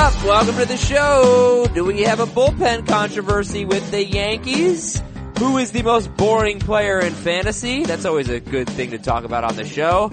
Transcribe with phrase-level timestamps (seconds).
[0.00, 0.24] up?
[0.24, 1.66] Welcome to the show.
[1.74, 5.02] Do we have a bullpen controversy with the Yankees?
[5.38, 7.84] Who is the most boring player in fantasy?
[7.84, 10.10] That's always a good thing to talk about on the show.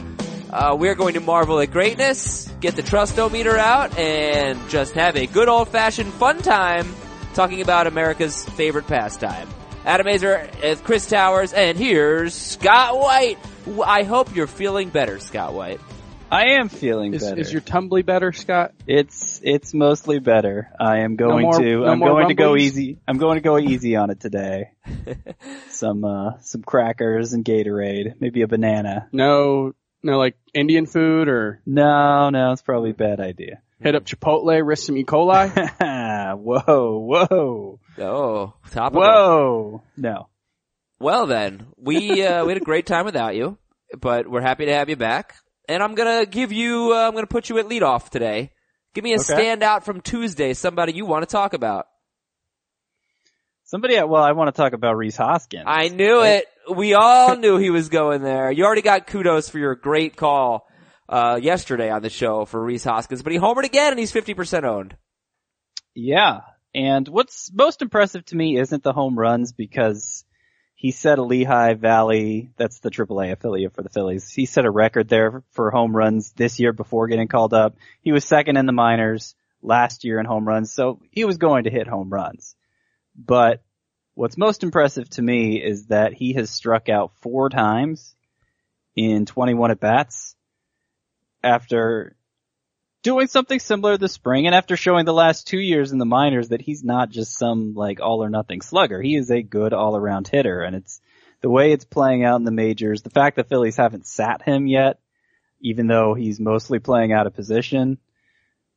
[0.50, 5.26] Uh, we're going to marvel at greatness, get the trustometer out, and just have a
[5.26, 6.94] good old fashioned fun time
[7.34, 9.48] talking about America's favorite pastime.
[9.86, 13.38] Adam Aizer, is Chris Towers, and here's Scott White.
[13.86, 15.80] I hope you're feeling better, Scott White.
[16.30, 17.40] I am feeling Is, better.
[17.40, 18.74] is your tumbly better, Scott?
[18.86, 20.70] It's it's mostly better.
[20.80, 23.00] I am going more- to no I'm more going to go easy.
[23.08, 24.72] I'm going to go easy on it today.
[25.70, 29.08] some uh some crackers and Gatorade, maybe a banana.
[29.14, 29.72] No,
[30.04, 33.62] no, like Indian food or No, no, it's probably a bad idea.
[33.80, 35.06] hit up Chipotle, risk some E.
[35.06, 35.50] coli.
[36.38, 39.02] whoa, whoa, Oh, topical.
[39.02, 39.84] whoa.
[39.96, 40.28] No.
[41.00, 43.58] Well then, we uh, we had a great time without you,
[43.98, 45.36] but we're happy to have you back.
[45.68, 48.52] And I'm gonna give you, uh, I'm gonna put you at leadoff today.
[48.94, 49.34] Give me a Okay.
[49.34, 51.86] standout from Tuesday, somebody you want to talk about.
[53.66, 55.66] Somebody, well, I want to talk about Rhys Hoskins.
[55.68, 56.46] I knew it.
[56.74, 58.50] We all knew he was going there.
[58.50, 60.66] You already got kudos for your great call
[61.10, 64.64] uh, yesterday on the show for Rhys Hoskins, but he homered again and he's 50%
[64.64, 64.96] owned.
[65.94, 66.42] Yeah.
[66.74, 70.24] And what's most impressive to me isn't the home runs because
[70.78, 74.30] he set a Lehigh Valley, that's the AAA affiliate for the Phillies.
[74.30, 77.76] He set a record there for home runs this year before getting called up.
[78.02, 79.34] He was second in the minors
[79.64, 82.56] last year in home runs, so he was going to hit home runs.
[83.16, 83.64] But
[84.14, 88.16] what's most impressive to me is that he has struck out four times
[88.96, 90.36] in 21 at bats
[91.44, 92.16] after
[93.08, 96.50] doing something similar this spring and after showing the last two years in the minors
[96.50, 99.02] that he's not just some like all or nothing slugger.
[99.02, 101.00] He is a good all around hitter and it's
[101.40, 104.68] the way it's playing out in the majors, the fact that Phillies haven't sat him
[104.68, 105.00] yet,
[105.62, 107.98] even though he's mostly playing out of position,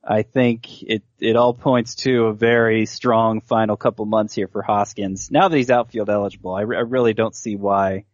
[0.04, 4.62] I think it, it all points to a very strong final couple months here for
[4.62, 5.32] Hoskins.
[5.32, 8.04] Now that he's outfield eligible, I, re- I really don't see why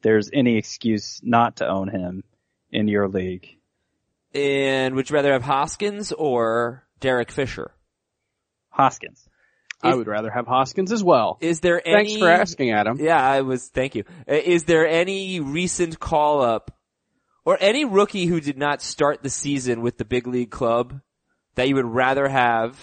[0.00, 2.24] there's any excuse not to own him
[2.70, 3.58] in your league.
[4.34, 7.72] And would you rather have Hoskins or Derek Fisher?
[8.70, 9.28] Hoskins.
[9.82, 11.38] I would rather have Hoskins as well.
[11.40, 12.04] Is there any?
[12.10, 12.98] Thanks for asking, Adam.
[13.00, 13.68] Yeah, I was.
[13.68, 14.04] Thank you.
[14.28, 16.70] Uh, Is there any recent call up
[17.44, 21.00] or any rookie who did not start the season with the big league club
[21.56, 22.78] that you would rather have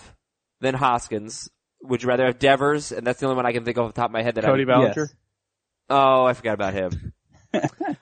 [0.60, 1.50] than Hoskins?
[1.84, 2.92] Would you rather have Devers?
[2.92, 4.36] And that's the only one I can think of off the top of my head
[4.36, 4.66] that Cody I.
[4.66, 4.94] Bellinger.
[4.98, 5.14] Yes.
[5.90, 7.14] Oh, I forgot about him.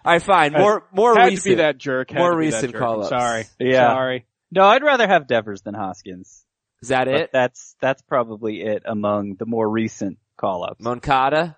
[0.05, 0.53] Right, fine.
[0.53, 1.43] More more Had recent.
[1.43, 2.11] to be that jerk.
[2.11, 3.09] Had more to be recent call-ups.
[3.09, 3.45] Sorry.
[3.59, 3.87] Yeah.
[3.93, 4.25] Sorry.
[4.51, 6.43] No, I'd rather have Devers than Hoskins.
[6.81, 7.29] Is that But it?
[7.33, 10.81] that's that's probably it among the more recent call-ups.
[10.81, 11.57] Moncada.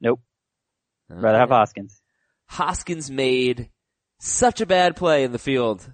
[0.00, 0.20] Nope.
[1.08, 2.00] Rather have Hoskins.
[2.46, 3.70] Hoskins made
[4.20, 5.88] such a bad play in the field.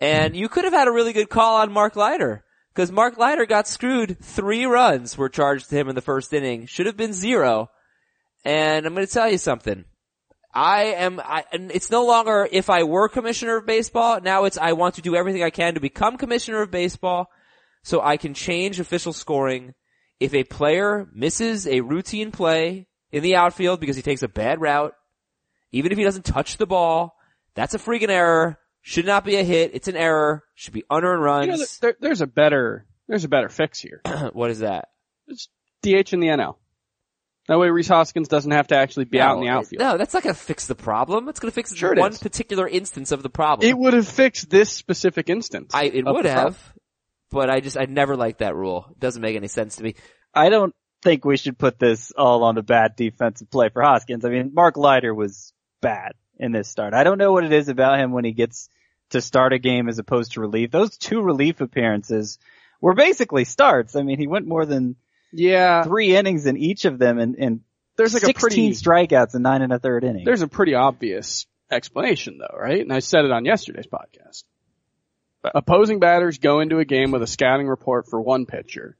[0.00, 2.44] And you could have had a really good call on Mark Leiter.
[2.74, 4.18] Cause Mark Leiter got screwed.
[4.20, 6.66] Three runs were charged to him in the first inning.
[6.66, 7.70] Should have been zero.
[8.44, 9.84] And I'm gonna tell you something.
[10.54, 14.20] I am, I, and it's no longer if I were commissioner of baseball.
[14.20, 17.28] Now it's I want to do everything I can to become commissioner of baseball
[17.82, 19.74] so I can change official scoring.
[20.20, 24.60] If a player misses a routine play in the outfield because he takes a bad
[24.60, 24.94] route,
[25.72, 27.16] even if he doesn't touch the ball,
[27.54, 28.58] that's a freaking error.
[28.80, 29.72] Should not be a hit.
[29.74, 30.44] It's an error.
[30.54, 31.78] Should be unearned You know, runs.
[31.78, 34.02] there, there's a better, there's a better fix here.
[34.32, 34.88] what is that?
[35.26, 35.48] It's
[35.82, 36.56] DH in the NL.
[37.46, 39.80] That way Rhys Hoskins doesn't have to actually be out in the outfield.
[39.80, 41.28] No, that's not going to fix the problem.
[41.28, 42.18] It's going to fix Sure one is.
[42.18, 43.68] particular instance of the problem.
[43.68, 45.72] It would have fixed this specific instance.
[45.74, 46.54] I, it would the problem.
[46.54, 46.72] have,
[47.30, 48.86] but I just, I never liked that rule.
[48.92, 49.94] It doesn't make any sense to me.
[50.32, 54.24] I don't think we should put this all on the bad defensive play for Hoskins.
[54.24, 55.52] I mean, Mark Leiter was
[55.82, 56.94] bad in this start.
[56.94, 58.70] I don't know what it is about him when he gets
[59.10, 60.70] to start a game as opposed to relief.
[60.70, 62.38] Those two relief appearances
[62.80, 63.96] were basically starts.
[63.96, 64.96] I mean, he went more than
[65.36, 67.60] Yeah, three innings in each of them and, and
[67.96, 70.24] there's like 16 a pretty, strikeouts and nine and a third inning.
[70.24, 72.80] there's a pretty obvious explanation though, right?
[72.80, 74.44] And I said it on yesterday's podcast.
[75.54, 78.96] Opposing batters go into a game with a scouting report for one pitcher.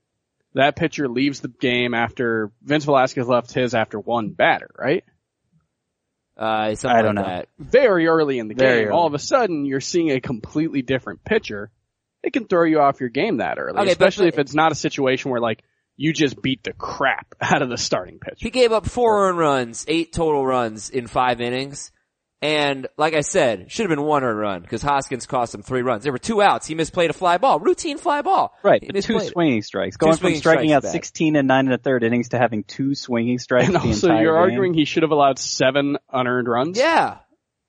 [0.54, 5.04] That pitcher leaves the game after Vince Velasquez left his after one batter, right?
[6.36, 7.31] Uh, something I don't like know.
[7.32, 7.48] that.
[7.58, 8.96] Very early in the Very game, early.
[8.96, 11.70] all of a sudden you're seeing a completely different pitcher.
[12.22, 14.54] It can throw you off your game that early, Okay, but- especially but- if it's
[14.54, 15.62] not a situation where like
[15.96, 18.37] you just beat the crap out of the starting pitcher.
[18.38, 21.91] He gave up four earned runs, eight total runs in five innings.
[22.43, 25.81] And like I said, should have been one earned run because Hoskins cost him three
[25.81, 26.02] runs.
[26.02, 26.67] There were two outs.
[26.67, 28.52] He misplayed a fly ball, routine fly ball.
[28.62, 29.32] Right, He but two misplayed it.
[29.32, 29.96] swinging strikes.
[29.96, 30.93] Going from striking out back.
[30.93, 34.08] 16 and nine and a third innings to having two swinging strikes And the also
[34.08, 34.43] entire you're game.
[34.43, 36.79] arguing he should have allowed seven unearned runs?
[36.79, 37.19] Yeah.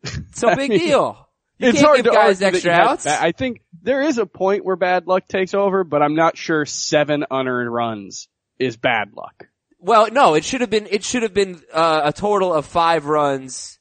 [0.33, 1.29] So big mean, deal.
[1.57, 3.05] You it's can't hard give to guys argue extra outs.
[3.07, 6.65] I think there is a point where bad luck takes over, but I'm not sure
[6.65, 8.27] seven unearned runs
[8.57, 9.47] is bad luck.
[9.79, 13.05] Well, no, it should have been, it should have been, uh, a total of five
[13.05, 13.77] runs,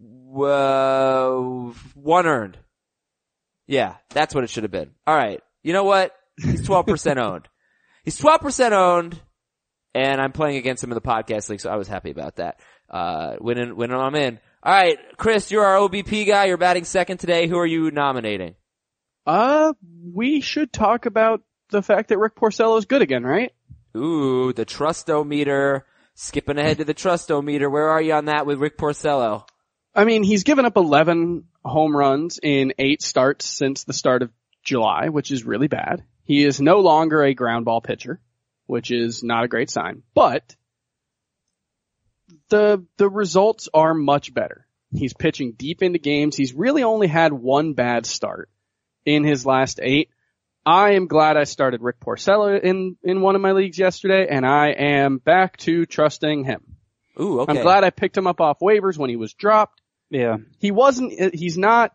[0.00, 1.32] uh,
[1.94, 2.56] one earned.
[3.66, 4.92] Yeah, that's what it should have been.
[5.08, 5.40] Alright.
[5.64, 6.14] You know what?
[6.36, 7.48] He's 12% owned.
[8.04, 9.20] He's 12% owned,
[9.92, 12.60] and I'm playing against him in the podcast league, so I was happy about that.
[12.88, 14.38] Uh, winning, winning I'm in.
[14.64, 18.54] Alright, Chris, you're our OBP guy, you're batting second today, who are you nominating?
[19.26, 19.72] Uh,
[20.12, 23.52] we should talk about the fact that Rick Porcello is good again, right?
[23.96, 25.82] Ooh, the trustometer.
[26.14, 27.70] Skipping ahead to the trustometer.
[27.70, 29.46] Where are you on that with Rick Porcello?
[29.94, 34.30] I mean, he's given up 11 home runs in eight starts since the start of
[34.62, 36.04] July, which is really bad.
[36.24, 38.20] He is no longer a ground ball pitcher,
[38.66, 40.54] which is not a great sign, but
[42.48, 44.66] the, the results are much better.
[44.94, 46.36] He's pitching deep into games.
[46.36, 48.50] He's really only had one bad start
[49.04, 50.10] in his last eight.
[50.64, 54.46] I am glad I started Rick Porcello in, in one of my leagues yesterday and
[54.46, 56.76] I am back to trusting him.
[57.20, 57.52] Ooh, okay.
[57.52, 59.80] I'm glad I picked him up off waivers when he was dropped.
[60.08, 60.36] Yeah.
[60.58, 61.92] He wasn't, uh, he's not,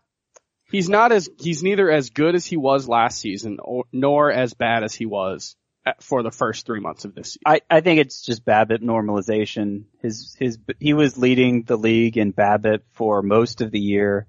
[0.70, 4.52] he's not as, he's neither as good as he was last season or, nor as
[4.54, 5.56] bad as he was
[5.86, 7.42] at, for the first three months of this season.
[7.46, 9.84] I, I think it's just BABIP normalization.
[10.02, 14.26] His, his, he was leading the league in BABIP for most of the year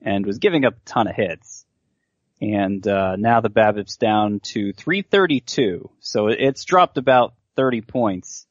[0.00, 1.59] and was giving up a ton of hits.
[2.40, 5.90] And, uh, now the BABIP's down to 332.
[6.00, 8.46] So it's dropped about 30 points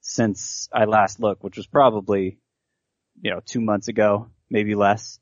[0.00, 2.38] since I last looked, which was probably,
[3.22, 5.18] you know, two months ago, maybe less.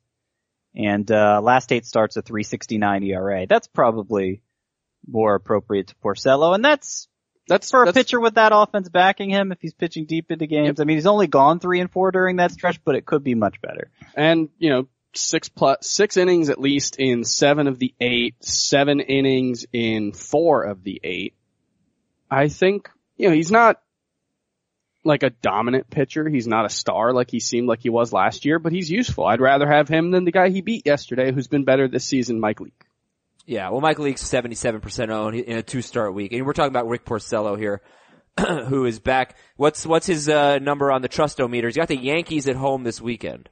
[0.75, 3.47] And, uh, last eight starts a 369 ERA.
[3.47, 4.43] That's probably
[5.07, 6.55] more appropriate to Porcello.
[6.55, 7.09] And that's,
[7.47, 10.47] That's for a that's- pitcher with that offense backing him if he's pitching deep into
[10.47, 10.81] games.
[10.81, 13.35] I mean, he's only gone three and four during that stretch, but it could be
[13.35, 13.91] much better.
[14.17, 19.01] and you know six plus six innings at least in seven of the eight, seven
[19.01, 21.35] innings in four of the eight.
[22.31, 23.81] I think you know he's not
[25.05, 26.29] like a dominant pitcher.
[26.29, 29.27] He's not a star like he seemed like he was last year, but he's useful.
[29.27, 32.41] I'd rather have him than the guy he beat yesterday, who's been better this season,
[32.41, 32.85] Mike Leake.
[33.47, 36.33] Yeah, well, Mike Leake's 77% owned in a two-start week.
[36.33, 37.83] And we're talking about Rick Porcello here,
[38.41, 39.37] who is back.
[39.57, 41.67] What's, what's his, uh, number on the trustometer?
[41.67, 43.51] He's got the Yankees at home this weekend.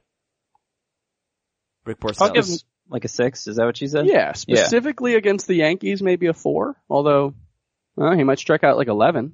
[1.85, 2.27] Rick Porcello.
[2.27, 2.57] I'll give him
[2.89, 3.47] like a six.
[3.47, 4.07] Is that what she said?
[4.07, 6.75] Yeah, specifically against the Yankees, maybe a four.
[6.89, 7.33] Although,
[7.95, 9.33] well, he might strike out like eleven,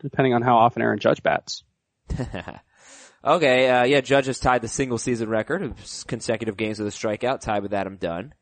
[0.00, 1.62] depending on how often Aaron Judge bats.
[3.24, 5.74] okay, uh, yeah, Judge has tied the single season record of
[6.06, 8.34] consecutive games with a strikeout, tied with Adam Dunn.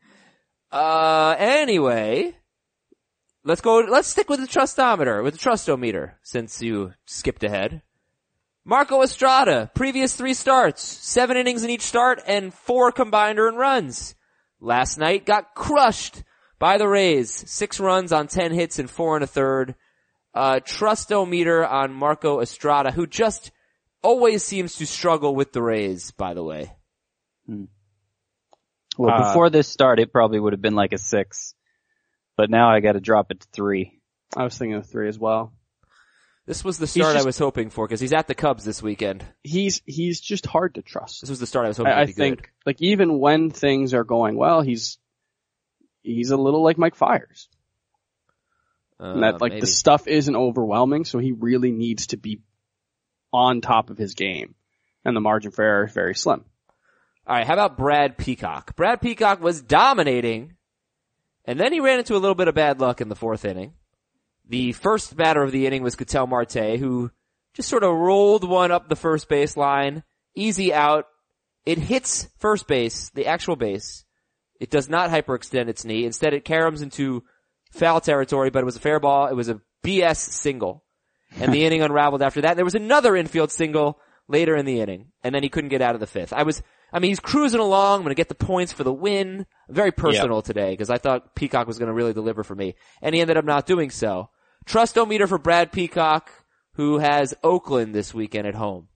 [0.71, 2.37] Uh, anyway,
[3.45, 7.83] let's go, let's stick with the trustometer, with the trustometer, since you skipped ahead.
[8.65, 14.15] Marco Estrada, previous three starts, seven innings in each start, and four combined earned runs.
[14.61, 16.23] Last night got crushed
[16.59, 19.75] by the Rays, six runs on ten hits and four and a third.
[20.33, 23.53] Uh, trustometer on Marco Estrada, who just
[24.03, 26.73] always seems to struggle with the Rays, by the way.
[27.47, 27.65] Hmm.
[28.97, 31.55] Well, Uh, before this start, it probably would have been like a six,
[32.37, 34.01] but now I got to drop it to three.
[34.35, 35.53] I was thinking of three as well.
[36.47, 39.25] This was the start I was hoping for because he's at the Cubs this weekend.
[39.43, 41.23] He's he's just hard to trust.
[41.23, 42.49] This was the start I was hoping I, I think good.
[42.67, 44.99] like even when things are going well, he's
[46.03, 47.49] he's a little like Mike Fiers.
[49.01, 49.61] Uh, that like maybe.
[49.61, 52.43] the stuff isn't overwhelming, so he really needs to be
[53.33, 54.55] on top of his game.
[55.05, 56.45] And the margin for error is very slim.
[57.27, 58.77] All right, how about Brad Peacock?
[58.77, 60.57] Brad Peacock was dominating,
[61.47, 63.73] and then he ran into a little bit of bad luck in the fourth inning.
[64.49, 67.11] The first batter of the inning was Ketel Marte, who
[67.55, 70.03] just sort of rolled one up the first base line,
[70.35, 71.07] easy out.
[71.65, 74.05] It hits first base, the actual base.
[74.61, 76.05] It does not hyperextend its knee.
[76.05, 77.25] Instead, it caroms into
[77.73, 79.27] foul territory, but it was a fair ball.
[79.27, 80.85] It was a BS single.
[81.37, 82.57] And the inning unraveled after that.
[82.57, 83.99] There was another infield single
[84.29, 86.33] later in the inning, and then he couldn't get out of the fifth.
[86.33, 87.99] I was, I mean, he's cruising along.
[87.99, 89.47] I'm going to get the points for the win.
[89.69, 93.15] Very personal today because I thought Peacock was going to really deliver for me, and
[93.15, 94.31] he ended up not doing so.
[94.67, 96.31] Trustometer for Brad Peacock,
[96.75, 98.89] who has Oakland this weekend at home.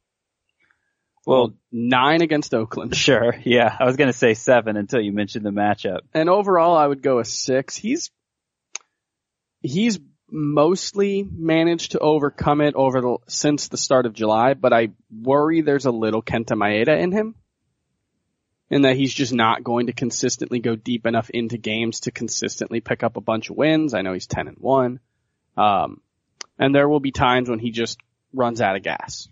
[1.26, 2.96] Well, Nine against Oakland.
[2.96, 3.34] sure.
[3.44, 3.76] Yeah.
[3.78, 6.00] I was going to say seven until you mentioned the matchup.
[6.14, 7.76] And overall I would go a six.
[7.76, 8.10] He's
[9.60, 9.98] he's
[10.30, 15.60] mostly managed to overcome it over the since the start of July, but I worry
[15.60, 17.34] there's a little Kenta Maeda in him.
[18.70, 22.80] In that he's just not going to consistently go deep enough into games to consistently
[22.80, 23.94] pick up a bunch of wins.
[23.94, 25.00] I know he's 10 and 1.
[25.58, 26.00] Um,
[26.58, 27.98] and there will be times when he just
[28.32, 29.28] runs out of gas.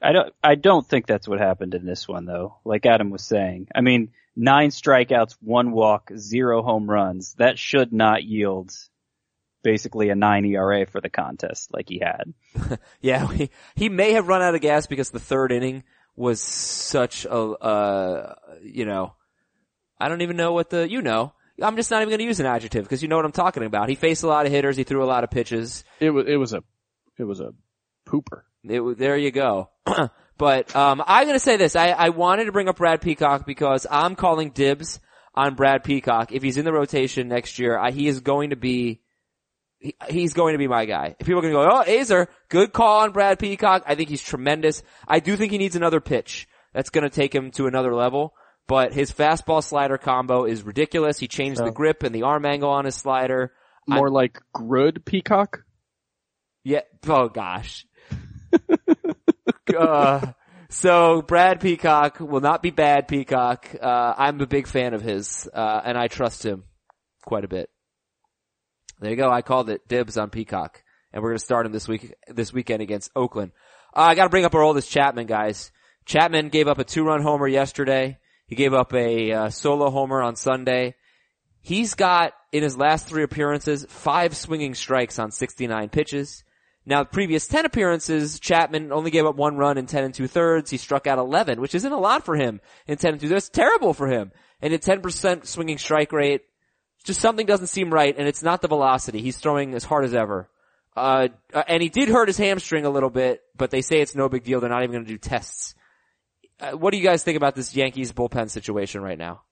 [0.00, 2.58] I don't, I don't think that's what happened in this one though.
[2.64, 3.68] Like Adam was saying.
[3.74, 7.34] I mean, nine strikeouts, one walk, zero home runs.
[7.34, 8.72] That should not yield
[9.62, 12.34] basically a nine ERA for the contest like he had.
[13.00, 15.84] Yeah, he, he may have run out of gas because the third inning
[16.16, 19.14] was such a, uh, you know,
[19.98, 21.32] I don't even know what the, you know,
[21.62, 23.64] I'm just not even going to use an adjective because you know what I'm talking
[23.64, 23.88] about.
[23.88, 24.76] He faced a lot of hitters.
[24.76, 25.84] He threw a lot of pitches.
[26.00, 26.62] It was it was a
[27.18, 27.52] it was a
[28.06, 28.42] pooper.
[28.64, 29.70] It, there you go.
[30.38, 31.76] but um, I'm going to say this.
[31.76, 35.00] I, I wanted to bring up Brad Peacock because I'm calling dibs
[35.34, 36.32] on Brad Peacock.
[36.32, 39.00] If he's in the rotation next year, I, he is going to be.
[39.78, 41.14] He, he's going to be my guy.
[41.18, 43.84] If people are going to go, oh, Aizer, good call on Brad Peacock.
[43.86, 44.82] I think he's tremendous.
[45.06, 46.48] I do think he needs another pitch.
[46.72, 48.34] That's going to take him to another level.
[48.66, 51.18] But his fastball slider combo is ridiculous.
[51.18, 53.52] He changed the grip and the arm angle on his slider.
[53.86, 55.64] More like Grud Peacock.
[56.64, 56.80] Yeah.
[57.06, 57.86] Oh gosh.
[59.78, 60.32] uh,
[60.70, 63.68] so Brad Peacock will not be bad Peacock.
[63.80, 66.64] Uh, I'm a big fan of his, uh, and I trust him
[67.24, 67.68] quite a bit.
[69.00, 69.30] There you go.
[69.30, 72.80] I called it dibs on Peacock, and we're gonna start him this week, this weekend
[72.80, 73.52] against Oakland.
[73.94, 75.70] Uh, I gotta bring up Aroldis Chapman guys.
[76.06, 78.18] Chapman gave up a two-run homer yesterday.
[78.46, 80.94] He gave up a uh, solo homer on Sunday.
[81.60, 86.44] He's got, in his last three appearances, five swinging strikes on 69 pitches.
[86.86, 90.70] Now, previous 10 appearances, Chapman only gave up one run in 10 and two thirds.
[90.70, 93.46] He struck out 11, which isn't a lot for him in 10 and two thirds.
[93.46, 94.32] It's terrible for him.
[94.60, 96.42] And a 10% swinging strike rate,
[97.04, 99.22] just something doesn't seem right, and it's not the velocity.
[99.22, 100.50] He's throwing as hard as ever.
[100.96, 104.14] Uh, uh, and he did hurt his hamstring a little bit, but they say it's
[104.14, 104.60] no big deal.
[104.60, 105.74] They're not even going to do tests.
[106.60, 109.42] Uh, what do you guys think about this Yankees bullpen situation right now?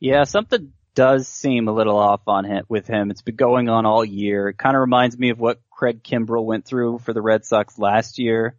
[0.00, 3.10] Yeah, something does seem a little off on him with him.
[3.10, 4.48] It's been going on all year.
[4.48, 7.78] It kind of reminds me of what Craig Kimbrel went through for the Red Sox
[7.78, 8.56] last year.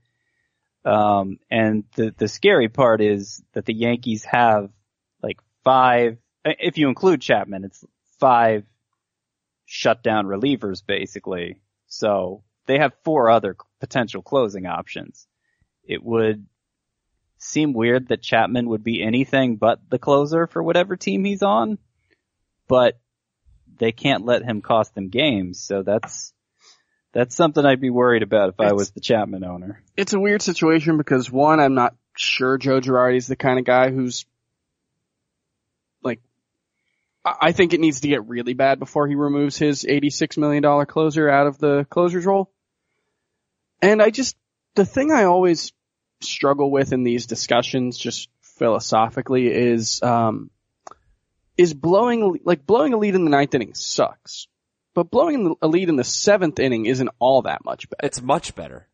[0.85, 4.69] Um, and the the scary part is that the Yankees have
[5.21, 7.85] like five, if you include Chapman, it's
[8.19, 8.65] five
[9.65, 11.57] shutdown relievers basically.
[11.88, 15.27] So they have four other potential closing options.
[15.85, 16.45] It would
[17.43, 21.77] seem weird that Chapman would be anything but the closer for whatever team he's on,
[22.67, 23.00] but
[23.77, 25.62] they can't let him cost them games.
[25.62, 26.33] So that's,
[27.12, 29.83] that's something I'd be worried about if I was the Chapman owner.
[29.97, 33.91] It's a weird situation because one, I'm not sure Joe Girardi's the kind of guy
[33.91, 34.25] who's
[36.01, 36.21] like.
[37.25, 40.85] I I think it needs to get really bad before he removes his $86 million
[40.85, 42.51] closer out of the closer's role.
[43.81, 44.35] And I just,
[44.75, 45.71] the thing I always
[46.23, 50.49] struggle with in these discussions, just philosophically, is, um,
[51.57, 54.47] is blowing, like blowing a lead in the ninth inning sucks.
[54.95, 58.05] But blowing a lead in the seventh inning isn't all that much better.
[58.07, 58.87] It's much better.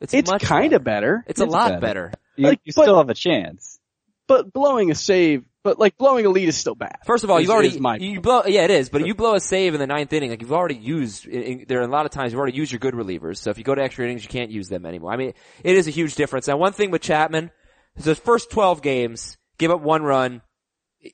[0.00, 1.24] It's, It's kind of better.
[1.26, 1.80] It's a lot better.
[1.80, 2.12] better.
[2.36, 3.78] You, Like, you but- still have a chance.
[4.26, 6.98] but blowing a save, but like blowing a lead is still bad.
[7.04, 8.44] First of all, you've already you blow.
[8.46, 8.88] Yeah, it is.
[8.88, 10.30] But you blow a save in the ninth inning.
[10.30, 11.26] Like you've already used.
[11.26, 13.38] In, there are a lot of times you've already used your good relievers.
[13.38, 15.12] So if you go to extra innings, you can't use them anymore.
[15.12, 15.32] I mean,
[15.64, 16.46] it is a huge difference.
[16.46, 17.50] Now, one thing with Chapman
[17.96, 20.40] is his first twelve games, give up one run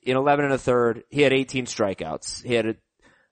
[0.03, 1.03] in eleven and a third.
[1.09, 2.43] He had eighteen strikeouts.
[2.43, 2.75] He had a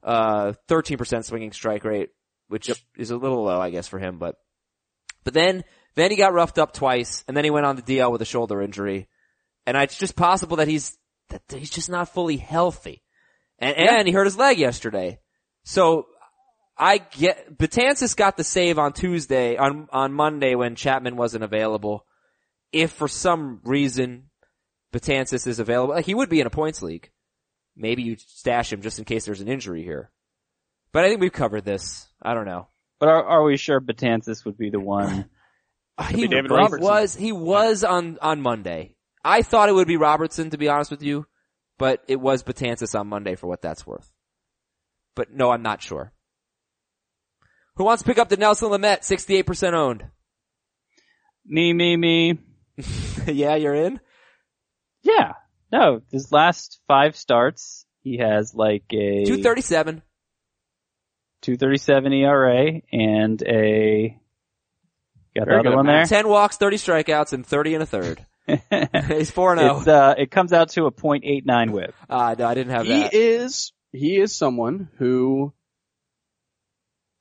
[0.04, 2.10] uh, thirteen percent swinging strike rate,
[2.48, 4.18] which is a little low, I guess, for him.
[4.18, 4.38] But
[5.24, 8.12] but then then he got roughed up twice, and then he went on the DL
[8.12, 9.08] with a shoulder injury.
[9.66, 10.98] And it's just possible that he's
[11.32, 13.04] that he's just not fully healthy.
[13.60, 15.20] And, and he hurt his leg yesterday.
[15.64, 16.08] So
[16.78, 22.06] I get, Betances got the save on Tuesday, on, on Monday when Chapman wasn't available.
[22.72, 24.30] If for some reason
[24.94, 27.12] Betances is available, like he would be in a points league.
[27.76, 30.12] Maybe you stash him just in case there's an injury here.
[30.92, 32.08] But I think we've covered this.
[32.22, 32.68] I don't know.
[33.00, 35.30] But are, are we sure Betances would be the one?
[35.98, 36.82] Uh, he, David he Robertson.
[36.82, 38.96] was, he was on, on Monday.
[39.24, 41.26] I thought it would be Robertson to be honest with you,
[41.78, 44.12] but it was Betances on Monday for what that's worth.
[45.16, 46.14] But no, I'm not sure.
[47.76, 50.06] Who wants to pick up Dinelson Lamet, 68% owned?
[51.46, 52.40] Me, me, me.
[53.28, 54.00] yeah, you're in?
[55.04, 55.34] Yeah.
[55.72, 60.02] No, his last five starts, he has like a 237.
[61.42, 64.20] 237 ERA and a
[65.36, 66.06] got the Very other good one there.
[66.06, 68.26] 10 walks, 30 strikeouts, and 30 and a third.
[68.48, 69.88] He's 4-0.
[69.88, 71.94] uh it comes out to a .89 whip.
[72.10, 73.14] Ah, no, I didn't have he that.
[73.14, 75.54] is he is someone who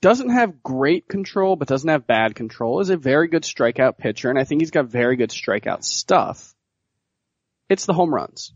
[0.01, 2.81] doesn't have great control, but doesn't have bad control.
[2.81, 6.55] Is a very good strikeout pitcher, and I think he's got very good strikeout stuff.
[7.69, 8.53] It's the home runs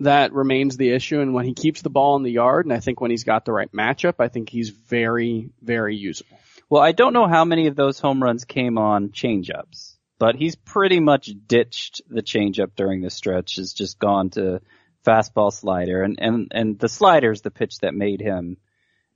[0.00, 2.80] that remains the issue, and when he keeps the ball in the yard, and I
[2.80, 6.38] think when he's got the right matchup, I think he's very, very usable.
[6.70, 9.96] Well, I don't know how many of those home runs came on changeups.
[10.20, 13.56] But he's pretty much ditched the changeup during this stretch.
[13.56, 14.60] Has just gone to
[15.04, 18.58] fastball slider, and and and the slider is the pitch that made him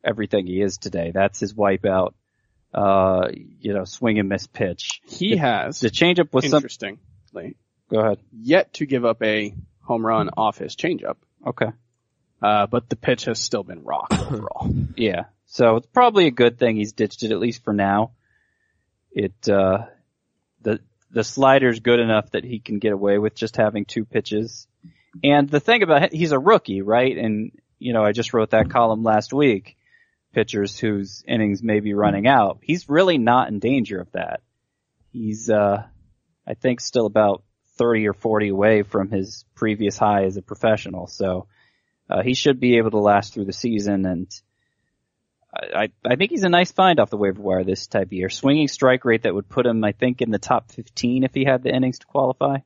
[0.02, 1.12] everything he is today.
[1.14, 2.14] That's his wipeout,
[2.72, 3.28] uh,
[3.60, 5.00] you know, swing and miss pitch.
[5.06, 6.62] He has, The changeup was some.
[7.90, 8.18] Go ahead.
[8.32, 11.16] yet to give up a home run off his changeup.
[11.46, 11.70] Okay.
[12.42, 14.68] Uh, but the pitch has still been rocked overall.
[14.96, 15.24] Yeah.
[15.46, 18.12] So it's probably a good thing he's ditched it at least for now.
[19.12, 19.86] It uh
[21.14, 24.66] the slider's good enough that he can get away with just having two pitches.
[25.22, 27.16] And the thing about he's a rookie, right?
[27.16, 29.76] And you know, I just wrote that column last week.
[30.32, 32.58] Pitchers whose innings may be running out.
[32.60, 34.40] He's really not in danger of that.
[35.12, 35.84] He's uh
[36.46, 37.44] I think still about
[37.78, 41.06] 30 or 40 away from his previous high as a professional.
[41.06, 41.46] So
[42.10, 44.30] uh, he should be able to last through the season, and
[45.54, 48.28] I, I think he's a nice find off the waiver wire this type of year.
[48.28, 51.44] Swinging strike rate that would put him, I think, in the top 15 if he
[51.44, 52.58] had the innings to qualify.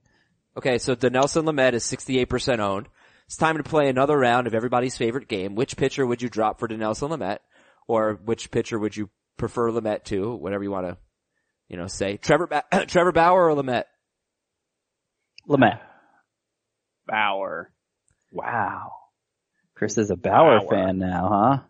[0.56, 2.88] Okay, so Dinelson Lamet is 68% owned.
[3.26, 5.54] It's time to play another round of everybody's favorite game.
[5.54, 7.38] Which pitcher would you drop for Dinelson Lamet?
[7.86, 10.34] Or which pitcher would you prefer Lamet to?
[10.34, 10.96] Whatever you want to,
[11.68, 12.16] you know, say.
[12.16, 13.84] Trevor, ba- Trevor Bauer or Lamet?
[15.46, 15.78] Lamet.
[17.06, 17.70] Bauer.
[18.30, 18.92] Wow.
[19.74, 20.70] Chris is a Bauer, Bauer.
[20.70, 21.62] fan now, huh?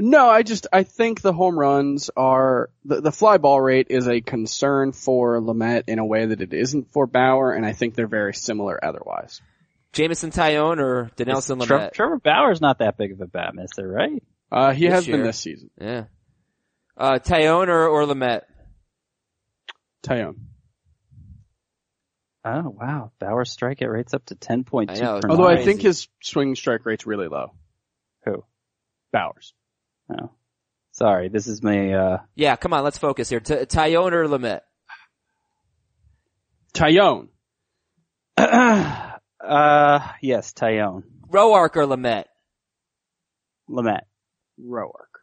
[0.00, 4.06] No, I just, I think the home runs are, the, the fly ball rate is
[4.06, 7.94] a concern for Lamet in a way that it isn't for Bauer, and I think
[7.94, 9.40] they're very similar otherwise.
[9.92, 11.92] Jameson Taillon or Dinelson Tre- Lamet?
[11.94, 14.22] Trevor Bauer's not that big of a bat misser, right?
[14.52, 15.70] Uh, he This has been this season.
[15.80, 16.04] Yeah.
[16.96, 18.42] Uh, Taillon or, or Lamet?
[20.04, 20.36] Taillon.
[22.44, 25.20] Oh wow, Bauer's strikeout rate's up to 10.2 I know.
[25.20, 27.52] per Although I think his swing strike rate's really low.
[28.24, 28.44] Who?
[29.12, 29.52] Bauer's.
[30.10, 30.30] Oh.
[30.92, 33.40] Sorry, this is my, uh, Yeah, come on, let's focus here.
[33.40, 34.60] T- Taillon or Lamet?
[36.74, 37.28] Taillon.
[38.36, 39.18] uh,
[40.20, 41.02] yes, Taillon.
[41.30, 42.24] Roark or Lamet?
[43.68, 44.06] Lamette.
[44.60, 45.20] Roark.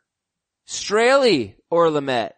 [0.68, 2.32] Straily or Lamet?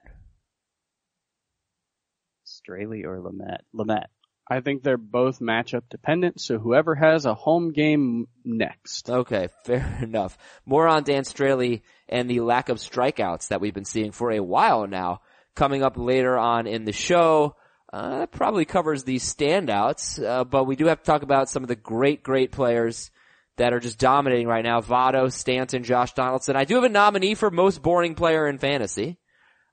[2.45, 3.59] Straily or Lamet?
[3.75, 4.05] Lamet.
[4.49, 9.09] I think they're both matchup dependent, so whoever has a home game next.
[9.09, 10.37] Okay, fair enough.
[10.65, 14.39] More on Dan Straily and the lack of strikeouts that we've been seeing for a
[14.39, 15.21] while now.
[15.55, 17.55] Coming up later on in the show,
[17.91, 21.63] uh, that probably covers the standouts, uh, but we do have to talk about some
[21.63, 23.11] of the great, great players
[23.57, 24.81] that are just dominating right now.
[24.81, 26.55] Votto, Stanton, Josh Donaldson.
[26.55, 29.17] I do have a nominee for most boring player in fantasy.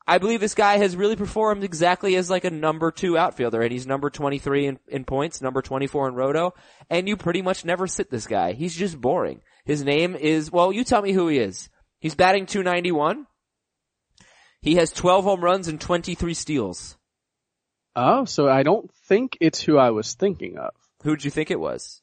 [0.06, 3.72] I believe this guy has really performed exactly as like a number two outfielder, and
[3.72, 6.52] he's number 23 in, in points, number 24 in roto,
[6.90, 8.52] and you pretty much never sit this guy.
[8.52, 9.40] He's just boring.
[9.64, 11.70] His name is, well, you tell me who he is.
[12.00, 13.26] He's batting 291.
[14.60, 16.96] He has 12 home runs and 23 steals.
[17.96, 20.72] Oh, so I don't think it's who I was thinking of.
[21.02, 22.02] Who'd you think it was?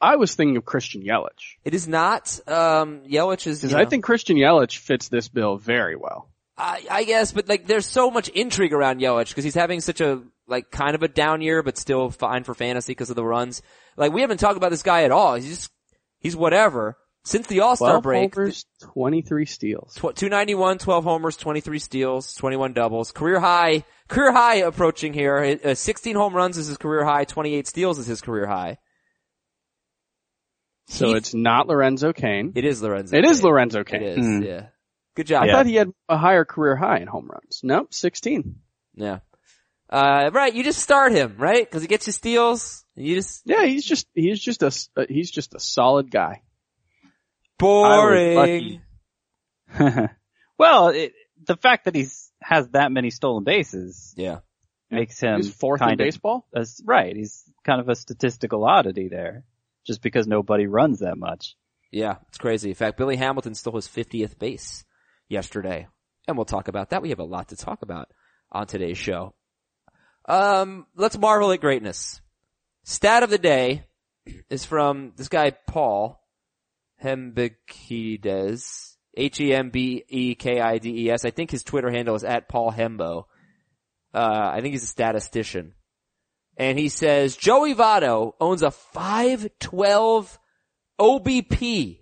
[0.00, 1.56] I was thinking of Christian Yelich.
[1.64, 5.56] It is not, um, Yelich is, Because I know- think Christian Yelich fits this bill
[5.56, 6.28] very well.
[6.56, 10.00] I, I guess, but like, there's so much intrigue around Yelich because he's having such
[10.00, 13.24] a like kind of a down year, but still fine for fantasy because of the
[13.24, 13.60] runs.
[13.96, 15.34] Like, we haven't talked about this guy at all.
[15.34, 15.70] He's just
[16.20, 16.96] he's whatever.
[17.26, 19.94] Since the All Star 12 break, homers, 23 steals.
[19.94, 25.58] tw- 291, 12 homers, 23 steals, 21 doubles, career high, career high approaching here.
[25.64, 28.76] Uh, 16 home runs is his career high, 28 steals is his career high.
[30.88, 32.52] So Heath- it's not Lorenzo Cain.
[32.54, 33.16] It is Lorenzo.
[33.16, 33.46] It is Cain.
[33.48, 34.02] Lorenzo Cain.
[34.02, 34.42] is, Hmm.
[34.42, 34.66] yeah.
[35.14, 35.44] Good job.
[35.44, 35.52] I Yeah.
[35.52, 37.60] thought he had a higher career high in home runs.
[37.62, 38.56] Nope, 16.
[38.94, 39.20] Yeah.
[39.88, 41.70] Uh, right, you just start him, right?
[41.70, 42.84] Cause he gets you steals.
[42.96, 46.42] You just, Yeah, he's just, he's just a, s- uh, he's just a solid guy.
[47.58, 48.80] boring.
[50.58, 51.12] well, it,
[51.46, 54.38] the fact that he's has that many stolen bases Yeah.
[54.90, 56.46] makes him He's fourth in kind of baseball.
[56.54, 57.14] as- right.
[57.14, 59.44] He's kind of a statistical oddity there,
[59.86, 61.56] just because nobody runs that much.
[61.90, 62.70] Yeah, it's crazy.
[62.70, 64.84] In fact, Billy Hamilton stole his 50th base
[65.28, 65.88] yesterday.
[66.26, 67.02] And we'll talk about that.
[67.02, 68.10] We have a lot to talk about
[68.50, 69.34] on today's show.
[70.26, 72.20] Um, let's marvel at greatness.
[72.84, 73.84] Stat of the day
[74.48, 76.20] is from this guy, Paul
[77.02, 78.92] Hembekides.
[79.16, 79.64] H-E-M-B-E-K-I-D-E-S.
[81.24, 83.26] I think his Twitter handle is at Paul Hembo.
[84.12, 85.74] Uh, I think he's a statistician.
[86.56, 90.38] And he says, Joey Votto owns a 512
[91.00, 92.00] OBP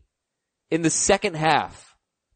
[0.71, 1.92] in the second half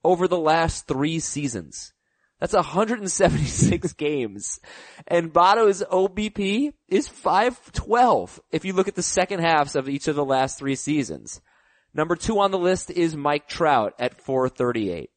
[0.06, 1.92] over the last three seasons.
[2.38, 4.60] That's 176 games.
[5.06, 10.14] And Votto's OBP is 512 if you look at the second halves of each of
[10.14, 11.40] the last three seasons.
[11.92, 15.10] Number two on the list is Mike Trout at 438.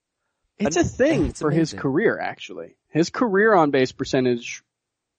[0.57, 2.75] It's a thing It's for his career, actually.
[2.89, 4.63] His career on base percentage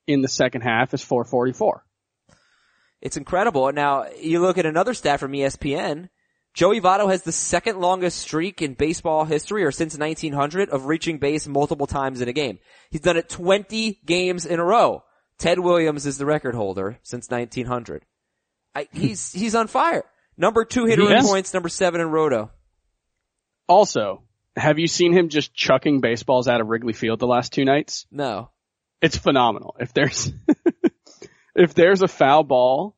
[0.07, 1.85] in the second half is 444.
[3.01, 3.71] It's incredible.
[3.73, 6.09] Now, you look at another stat from ESPN.
[6.55, 11.19] Joey Votto has the second longest streak in baseball history or since 1900 of reaching
[11.19, 12.59] base multiple times in a game.
[12.91, 15.05] He's done it 20 games in a row.
[15.39, 18.05] Ted Williams is the record holder since 1900.
[18.75, 19.01] I, hmm.
[19.01, 20.05] he's, he's on fire.
[20.37, 22.51] Number two hitter in points, number seven in roto.
[23.69, 24.23] Also,
[24.57, 28.07] have you seen him just chucking baseballs out of Wrigley Field the last two nights?
[28.11, 28.51] No.
[29.01, 29.77] It's phenomenal.
[29.79, 30.33] If there's,
[31.55, 32.97] if there's a foul ball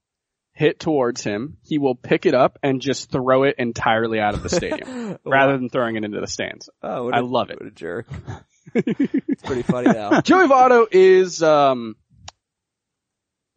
[0.53, 4.43] hit towards him, he will pick it up and just throw it entirely out of
[4.43, 6.69] the stadium rather than throwing it into the stands.
[6.83, 7.59] Oh, what I a- love it.
[7.59, 8.07] What a jerk.
[8.75, 10.21] it's pretty funny now.
[10.23, 11.97] Joey Votto is, um,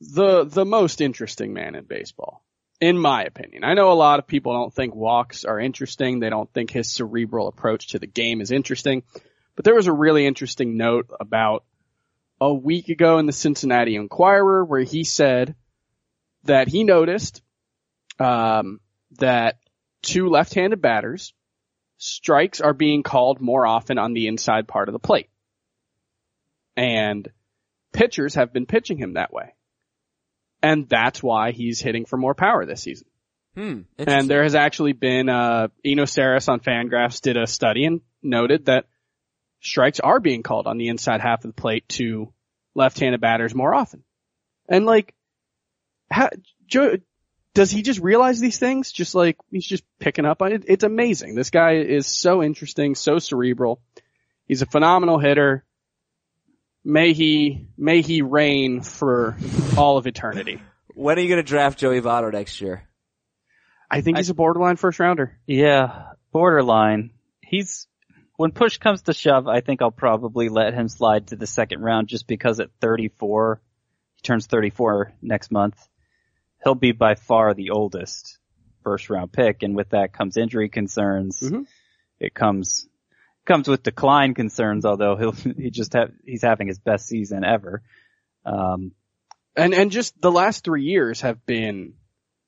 [0.01, 2.43] the, the most interesting man in baseball.
[2.81, 3.63] In my opinion.
[3.63, 6.19] I know a lot of people don't think walks are interesting.
[6.19, 9.03] They don't think his cerebral approach to the game is interesting.
[9.55, 11.63] But there was a really interesting note about
[12.41, 15.55] a week ago in the Cincinnati Enquirer where he said
[16.45, 17.41] that he noticed,
[18.19, 18.79] um,
[19.19, 19.59] that
[20.01, 21.33] two left-handed batters,
[21.97, 25.29] strikes are being called more often on the inside part of the plate.
[26.77, 27.27] And
[27.93, 29.53] pitchers have been pitching him that way.
[30.61, 33.07] And that's why he's hitting for more power this season.
[33.55, 33.81] Hmm.
[33.97, 38.65] And there has actually been, uh, Eno Sarris on Fangraphs did a study and noted
[38.65, 38.85] that
[39.61, 42.33] strikes are being called on the inside half of the plate to
[42.73, 44.03] left-handed batters more often.
[44.67, 45.13] And like,
[46.15, 46.29] how,
[46.65, 46.95] Joe,
[47.53, 48.93] does he just realize these things?
[48.93, 50.63] Just like, he's just picking up on it?
[50.67, 51.35] It's amazing.
[51.35, 53.81] This guy is so interesting, so cerebral.
[54.47, 55.65] He's a phenomenal hitter.
[56.85, 59.35] May he, may he reign for
[59.77, 60.61] all of eternity.
[60.93, 62.87] When are you going to draft Joey Votto next year?
[63.91, 65.37] I think he's a borderline first rounder.
[65.45, 67.11] Yeah, borderline.
[67.41, 67.87] He's
[68.37, 71.81] when push comes to shove, I think I'll probably let him slide to the second
[71.81, 73.61] round just because at 34,
[74.15, 75.75] he turns 34 next month.
[76.65, 78.39] He'll be by far the oldest
[78.83, 81.39] first round pick, and with that comes injury concerns.
[81.39, 81.65] Mhm.
[82.19, 82.87] It comes
[83.45, 87.83] comes with decline concerns, although he'll he just have he's having his best season ever.
[88.45, 88.91] Um,
[89.55, 91.93] And and just the last three years have been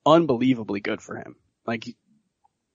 [0.04, 1.36] unbelievably good for him.
[1.66, 1.86] Like,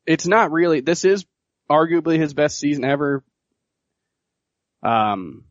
[0.06, 0.80] it's not really.
[0.82, 1.26] This is
[1.70, 3.24] arguably his best season ever.
[4.82, 5.46] Um,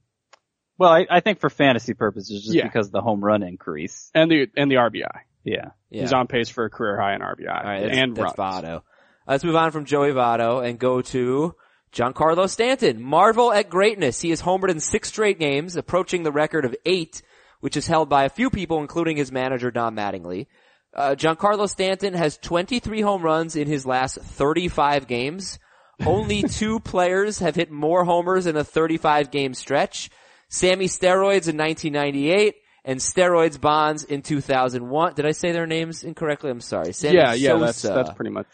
[0.79, 2.65] well, I, I think for fantasy purposes, just Yeah.
[2.65, 4.11] because of the home run increase.
[4.15, 5.21] and the and the RBI.
[5.45, 5.71] Yeah.
[5.91, 6.03] Yeah.
[6.03, 8.65] He's on pace for a career high in RBI right, that's, and that's runs.
[8.65, 8.83] Votto.
[9.27, 11.55] Let's move on from Joey Votto and go to
[11.93, 13.03] Giancarlo Stanton.
[13.03, 14.21] Marvel at greatness.
[14.21, 17.23] He has homered in six straight games, approaching the record of eight,
[17.61, 20.47] which is held by a few people, including his manager Don Mattingly.
[20.95, 25.59] Uh, Giancarlo Stanton has 23 home runs in his last 35 games.
[26.05, 30.11] Only two players have hit more homers in a 35 game stretch.
[30.49, 35.15] Sammy Steroids in 1998 and Steroids Bonds in 2001.
[35.15, 36.51] Did I say their names incorrectly?
[36.51, 36.93] I'm sorry.
[36.93, 37.95] Sammy Yeah, yeah, that's Sosa.
[37.95, 38.47] that's pretty much.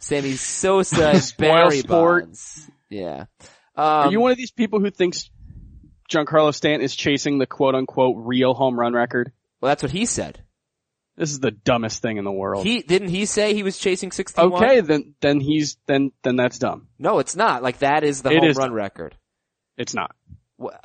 [0.00, 2.24] Sammy Sosa and Barry sport.
[2.24, 2.70] Bonds.
[2.90, 3.26] Yeah.
[3.76, 5.30] Are Um, you one of these people who thinks
[6.10, 9.32] Giancarlo Stanton is chasing the quote unquote real home run record?
[9.60, 10.40] well, that's what he said.
[11.16, 12.64] This is the dumbest thing in the world.
[12.64, 14.52] He didn't he say he was chasing 61?
[14.62, 16.86] okay, then then he's then then that's dumb.
[16.98, 17.60] No, it's not.
[17.62, 18.76] Like that is the It home is run dumb.
[18.76, 19.16] record.
[19.76, 20.14] It's not.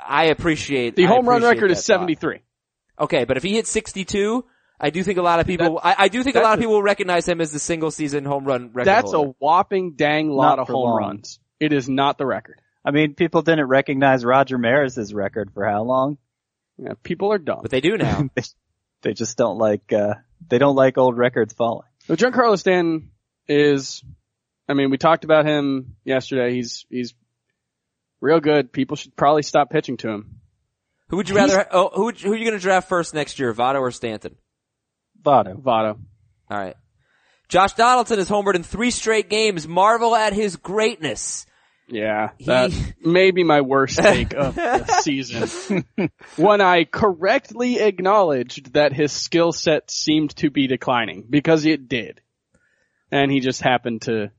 [0.00, 2.00] I appreciate The I home run appreciate record that is thought.
[2.98, 3.04] 73.
[3.04, 4.44] Okay, but if he hits 62,
[4.80, 6.74] I do think a lot of people, I, I do think a lot of people
[6.74, 9.30] will recognize him as the single season home run record That's holder.
[9.30, 10.98] a whopping dang lot Not of for home long.
[10.98, 11.38] runs.
[11.60, 12.60] It is not the record.
[12.84, 16.18] I mean, people didn't recognize Roger Maris's record for how long?
[16.76, 17.60] Yeah, people are dumb.
[17.62, 18.28] but they do now.
[18.34, 18.42] they,
[19.02, 20.14] they just don't like, uh,
[20.48, 21.88] they don't like old records falling.
[22.08, 23.10] But Giancarlo Stanton
[23.48, 24.02] is,
[24.68, 26.52] I mean, we talked about him yesterday.
[26.52, 27.14] He's, he's
[28.20, 28.72] real good.
[28.72, 30.40] People should probably stop pitching to him.
[31.14, 33.38] Who would you rather, oh, who, would, who are you going to draft first next
[33.38, 34.34] year, Votto or Stanton?
[35.24, 35.62] Votto.
[35.62, 36.00] Votto.
[36.50, 36.74] Alright.
[37.48, 39.68] Josh Donaldson has homered in three straight games.
[39.68, 41.46] Marvel at his greatness.
[41.86, 45.84] Yeah, He- that may be my worst take of the season.
[46.36, 52.22] when I correctly acknowledged that his skill set seemed to be declining because it did.
[53.12, 54.32] And he just happened to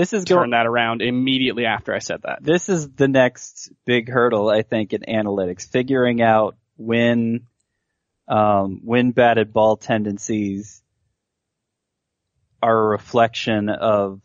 [0.00, 2.38] This is turn going, that around immediately after I said that.
[2.42, 7.46] this is the next big hurdle, I think, in analytics, figuring out when,
[8.26, 10.80] um, when batted ball tendencies
[12.62, 14.22] are a reflection of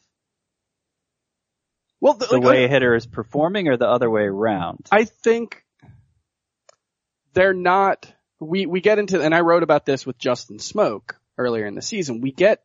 [2.00, 4.88] Well, the way a hitter is performing or the other way around.
[4.94, 5.62] I think
[7.34, 8.10] they're not,
[8.40, 11.82] we, we get into, and I wrote about this with Justin Smoak earlier in the
[11.82, 12.22] season.
[12.22, 12.62] We get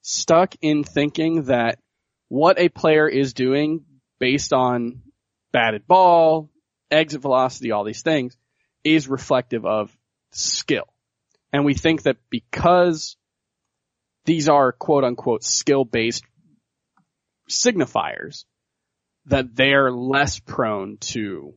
[0.00, 1.78] stuck in thinking that
[2.28, 3.84] what a player is doing
[4.18, 5.02] based on
[5.52, 6.50] batted ball,
[6.90, 8.36] exit velocity, all these things
[8.84, 9.96] is reflective of
[10.30, 10.86] skill.
[11.52, 13.16] And we think that because
[14.24, 16.24] these are quote unquote skill based
[17.50, 18.44] signifiers,
[19.26, 21.54] that they're less prone to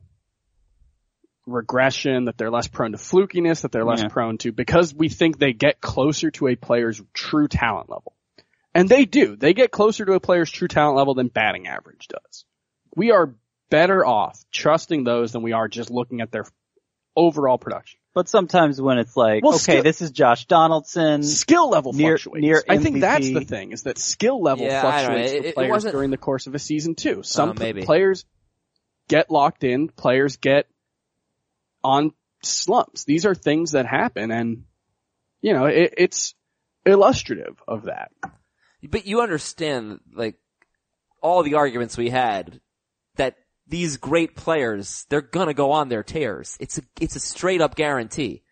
[1.46, 4.08] regression, that they're less prone to flukiness, that they're less Yeah.
[4.08, 8.14] prone to, because we think they get closer to a player's true talent level.
[8.74, 9.36] And they do.
[9.36, 12.44] They get closer to a player's true talent level than batting average does.
[12.96, 13.34] We are
[13.70, 16.44] better off trusting those than we are just looking at their
[17.16, 17.98] overall production.
[18.14, 21.22] But sometimes when it's like, Well, okay, still- this is Josh Donaldson.
[21.22, 22.42] Skill level Near- fluctuates.
[22.42, 25.18] near I think that's the thing, is that skill level Yeah, I don't know.
[25.18, 27.22] fluctuates It- for it players wasn't- during the course of a season too.
[27.22, 28.24] Some Uh, players
[29.08, 30.66] get locked in, players get
[31.82, 33.04] on slumps.
[33.04, 34.64] These are things that happen and,
[35.40, 36.34] you know, it, it's
[36.84, 38.12] illustrative of that.
[38.88, 40.36] But you understand, like,
[41.20, 42.60] all the arguments we had
[43.16, 46.56] that these great players, they're gonna go on their tears.
[46.60, 48.42] It's a, it's a straight up guarantee.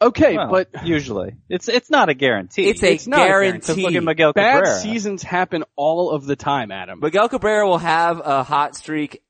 [0.00, 2.68] Okay, Well, but usually it's it's not a guarantee.
[2.68, 3.58] It's a It's not a guarantee.
[3.66, 3.82] Guarantee.
[3.82, 4.78] look at Miguel bad Cabrera.
[4.78, 7.00] seasons happen all of the time, Adam.
[7.00, 9.22] Miguel Cabrera will have a hot streak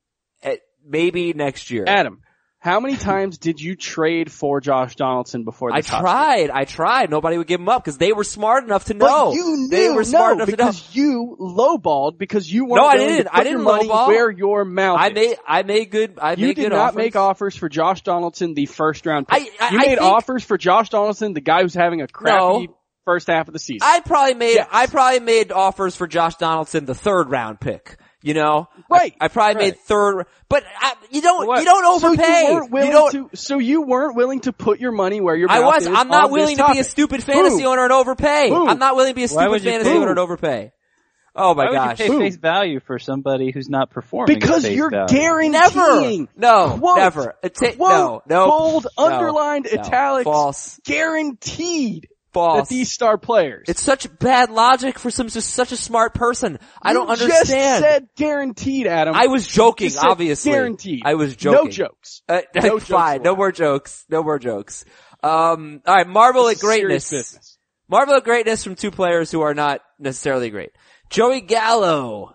[0.42, 1.84] at maybe next year.
[1.86, 2.20] Adam,
[2.60, 7.08] how many times did you trade for Josh Donaldson before the I tried, I tried.
[7.10, 9.26] Nobody would give him up because they were smart enough to know.
[9.30, 10.66] But you knew, they were smart no, enough to know.
[10.66, 13.24] because you lowballed because you weren't No, I didn't.
[13.26, 14.08] to I didn't lowball.
[14.08, 16.96] where your mouth I made, I made good, I you made did good not offers.
[16.96, 19.40] make offers for Josh Donaldson, the first round pick.
[19.60, 22.08] I- I- you I made think- offers for Josh Donaldson, the guy who's having a
[22.08, 22.74] crappy No.
[23.04, 23.80] first half of the season.
[23.88, 24.68] I probably made, Yes.
[24.72, 27.96] I probably made offers for Josh Donaldson, the third round pick.
[28.20, 29.64] You know, Right, I, I probably right.
[29.66, 31.60] made third, but I, you don't, What?
[31.60, 32.50] you don't so overpay.
[32.84, 33.12] you don't.
[33.12, 33.30] to.
[33.36, 35.82] So you weren't willing to put your money where your I was.
[35.82, 37.68] is I'm not on willing to be a stupid fantasy Who?
[37.68, 38.48] owner and overpay.
[38.48, 38.66] Who?
[38.66, 39.96] I'm not willing to be a stupid fantasy pay?
[39.96, 40.72] owner and overpay.
[41.40, 41.98] Oh my Why would gosh.
[42.00, 42.18] you pay Who?
[42.18, 44.36] face value for somebody who's not performing?
[44.36, 45.50] Because face you're value?
[45.52, 45.74] Never.
[45.76, 46.28] guaranteeing.
[46.36, 46.76] No.
[46.80, 47.36] Quote, never.
[47.44, 48.22] Ita- quote, no.
[48.36, 48.46] No.
[48.48, 49.80] bold, no, underlined, no.
[49.80, 50.80] italics, False.
[50.84, 52.68] guaranteed False.
[52.68, 53.66] that these star players.
[53.68, 56.58] It's such bad logic for some just such a smart person.
[56.80, 57.46] I don't understand.
[57.46, 59.14] Just said guaranteed, Adam.
[59.14, 60.52] I was joking, obviously.
[60.52, 61.02] Guaranteed.
[61.04, 61.64] I was joking.
[61.66, 62.22] No jokes.
[62.28, 63.22] Uh, No jokes fine.
[63.22, 64.04] No more jokes.
[64.08, 64.84] No more jokes.
[65.22, 66.06] Um, all right.
[66.06, 67.58] Marvel This at greatness.
[67.88, 70.70] Marvel at greatness from two players who are not necessarily great.
[71.10, 72.34] Joey Gallo.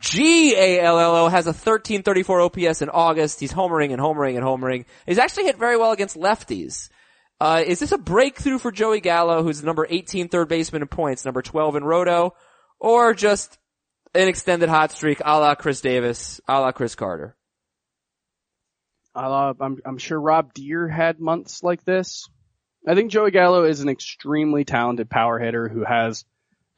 [0.00, 3.38] G-A-L-L-O has a 1334 OPS in August.
[3.38, 4.86] He's homering and homering and homering.
[5.06, 6.88] He's actually hit very well against lefties.
[7.40, 10.88] Uh, is this a breakthrough for Joey Gallo, who's the number 18 third baseman in
[10.88, 12.34] points, number 12 in roto,
[12.78, 13.58] or just
[14.14, 17.36] an extended hot streak a la Chris Davis, a la Chris Carter?
[19.14, 22.28] Uh, I'm, I'm sure Rob Deer had months like this.
[22.86, 26.24] I think Joey Gallo is an extremely talented power hitter who has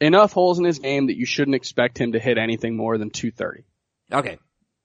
[0.00, 3.10] enough holes in his game that you shouldn't expect him to hit anything more than
[3.10, 3.64] 230.
[4.12, 4.38] Okay.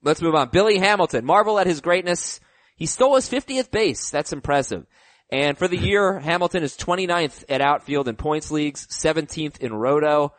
[0.04, 0.50] Let's move on.
[0.50, 2.40] Billy Hamilton, marvel at his greatness.
[2.76, 4.10] He stole his 50th base.
[4.10, 4.86] That's impressive.
[5.30, 10.34] And for the year, Hamilton is 29th at outfield in points leagues, 17th in roto.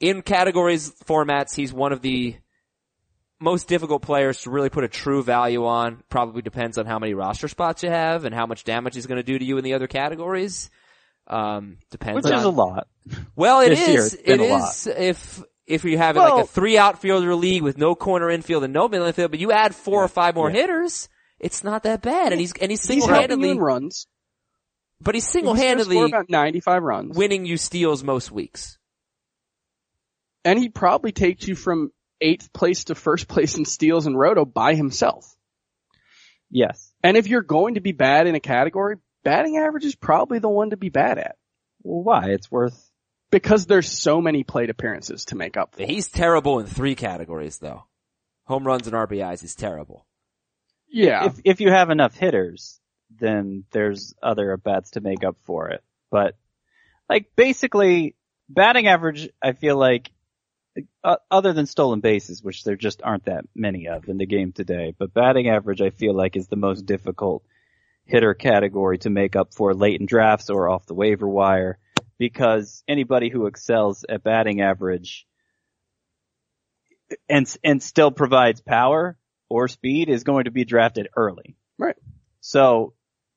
[0.00, 2.36] In categories formats, he's one of the
[3.38, 6.02] most difficult players to really put a true value on.
[6.08, 9.18] Probably depends on how many roster spots you have and how much damage he's going
[9.18, 10.70] to do to you in the other categories.
[11.26, 12.38] Um, depends which on.
[12.38, 12.88] is a lot.
[13.36, 14.14] Well, it This is.
[14.24, 14.86] It a lot.
[14.86, 18.88] if if you have like a three outfielder league with no corner infield and no
[18.88, 21.08] middle infield, but you add four or five more hitters,
[21.38, 22.32] it's not that bad.
[22.32, 24.06] And he's and he's single handedly, runs.
[25.00, 27.16] But he's He's single gonna score handedly about 95 runs.
[27.16, 28.78] winning you steals most weeks.
[30.44, 34.44] and he probably takes you from eighth place to first place in steals and roto
[34.44, 35.34] by himself.
[36.50, 36.92] Yes.
[37.02, 40.48] And if you're going to be bad in a category, batting average is probably the
[40.48, 41.36] one to be bad at
[41.82, 42.26] Well, why?
[42.30, 42.90] It's worth.
[43.30, 45.82] because there's so many plate appearances to make up for.
[45.84, 47.84] He's terrible in three categories though.
[48.46, 50.06] Home runs and RBIs, is terrible.
[50.88, 51.26] Yeah.
[51.26, 52.78] If if you have enough hitters,
[53.18, 55.82] then there's other bets to make up for it.
[56.10, 56.36] But
[57.08, 58.14] like basically,
[58.48, 60.10] batting average, I feel like.
[61.04, 64.50] Uh, other than stolen bases, which there just aren't that many of in the game
[64.50, 67.44] today, but batting average I feel like is the most difficult
[68.06, 71.78] hitter category to make up for late in drafts or off the waiver wire
[72.18, 75.26] because anybody who excels at batting average
[77.28, 79.16] and and still provides power
[79.48, 81.56] or speed is going to be drafted early.
[81.78, 81.96] Right.
[82.40, 82.94] So,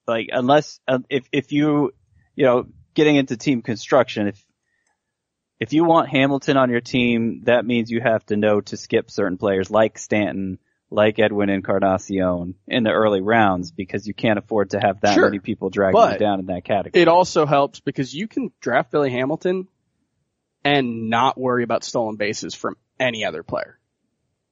[0.08, 1.94] like, unless uh, if if you
[2.36, 4.44] you know getting into team construction, if
[5.60, 9.10] if you want Hamilton on your team, that means you have to know to skip
[9.10, 10.60] certain players like Stanton,
[10.92, 15.26] like Edwin Encarnacion in the early rounds because you can't afford to have that Sure.
[15.26, 17.02] many people dragging But you down in that category.
[17.02, 19.68] it also helps because you can draft Billy Hamilton
[20.64, 23.80] and not worry about stolen bases from any other player.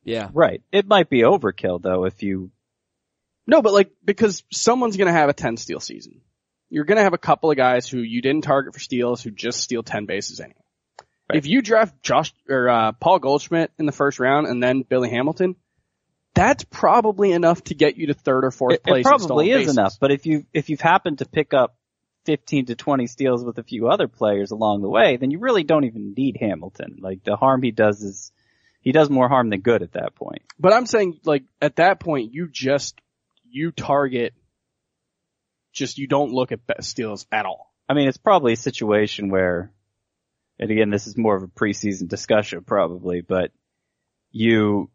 [0.04, 0.30] Yeah.
[0.34, 0.62] Right.
[0.72, 2.52] It might be overkill though if you
[3.48, 6.22] No, but like, because someone's gonna have a 10 steal season.
[6.70, 9.60] You're gonna have a couple of guys who you didn't target for steals who just
[9.62, 10.56] steal 10 bases anyway.
[11.30, 11.38] Right.
[11.38, 15.10] If you draft Josh, or, uh, Paul Goldschmidt in the first round and then Billy
[15.10, 15.56] Hamilton,
[16.36, 19.06] that's probably enough to get you to third or fourth It, place.
[19.06, 19.78] it probably is bases.
[19.78, 21.76] enough, but if you if you've happened to pick up
[22.26, 25.64] 15 to 20 steals with a few other players along the way, then you really
[25.64, 26.98] don't even need Hamilton.
[27.00, 28.32] Like the harm he does is
[28.82, 30.42] he does more harm than good at that point.
[30.60, 33.00] But I'm saying, like, at that point, you just,
[33.56, 34.34] you target,
[35.72, 37.74] just, you don't look at best steals at all.
[37.88, 39.72] I mean, it's probably a situation where,
[40.60, 43.52] and again, this is more of a preseason discussion probably, but
[44.32, 44.90] you,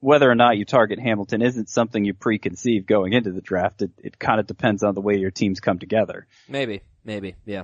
[0.00, 3.80] whether or not you target Hamilton isn't something you preconceive going into the draft.
[3.80, 6.26] It, it kind of depends on the way your teams come together.
[6.48, 7.62] Maybe, maybe, yeah.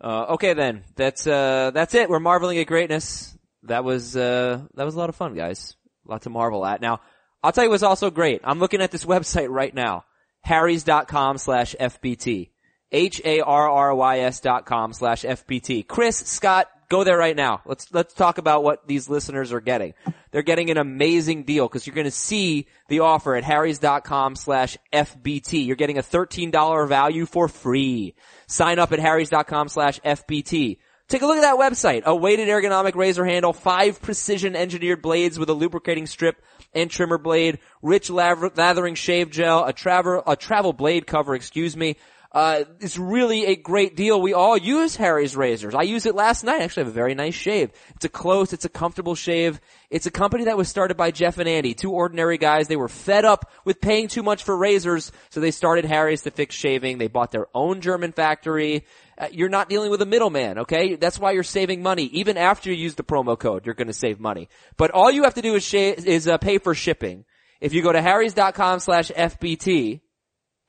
[0.00, 2.10] Uh, okay then, that's, uh, that's it.
[2.10, 3.38] We're marveling at greatness.
[3.64, 5.76] That was, uh, that was a lot of fun, guys.
[6.08, 6.80] A lot to marvel at.
[6.80, 7.00] Now,
[7.42, 8.40] I'll tell you what's also great.
[8.44, 10.04] I'm looking at this website right now.
[10.42, 12.50] Harrys.com slash FBT.
[12.92, 15.86] H-A-R-R-Y-S dot com slash FBT.
[15.86, 17.62] Chris, Scott, go there right now.
[17.64, 19.94] Let's, let's talk about what these listeners are getting.
[20.30, 24.76] They're getting an amazing deal because you're going to see the offer at harrys.com slash
[24.92, 25.66] FBT.
[25.66, 28.14] You're getting a $13 value for free.
[28.46, 30.78] Sign up at harrys.com slash FBT.
[31.08, 32.04] Take a look at that website.
[32.04, 36.42] A weighted ergonomic razor handle, five precision engineered blades with a lubricating strip
[36.74, 41.96] and trimmer blade, rich lathering shave gel, a travel, a travel blade cover, excuse me.
[42.32, 44.20] Uh, it's really a great deal.
[44.20, 45.74] We all use Harry's razors.
[45.74, 46.62] I used it last night.
[46.62, 47.70] I actually have a very nice shave.
[47.94, 49.60] It's a close, it's a comfortable shave.
[49.90, 52.68] It's a company that was started by Jeff and Andy, two ordinary guys.
[52.68, 56.30] They were fed up with paying too much for razors, so they started Harry's to
[56.30, 56.96] fix shaving.
[56.96, 58.86] They bought their own German factory.
[59.18, 60.94] Uh, you're not dealing with a middleman, okay?
[60.94, 62.04] That's why you're saving money.
[62.04, 64.48] Even after you use the promo code, you're gonna save money.
[64.78, 67.26] But all you have to do is, sha- is uh, pay for shipping.
[67.60, 70.00] If you go to harrys.com slash FBT,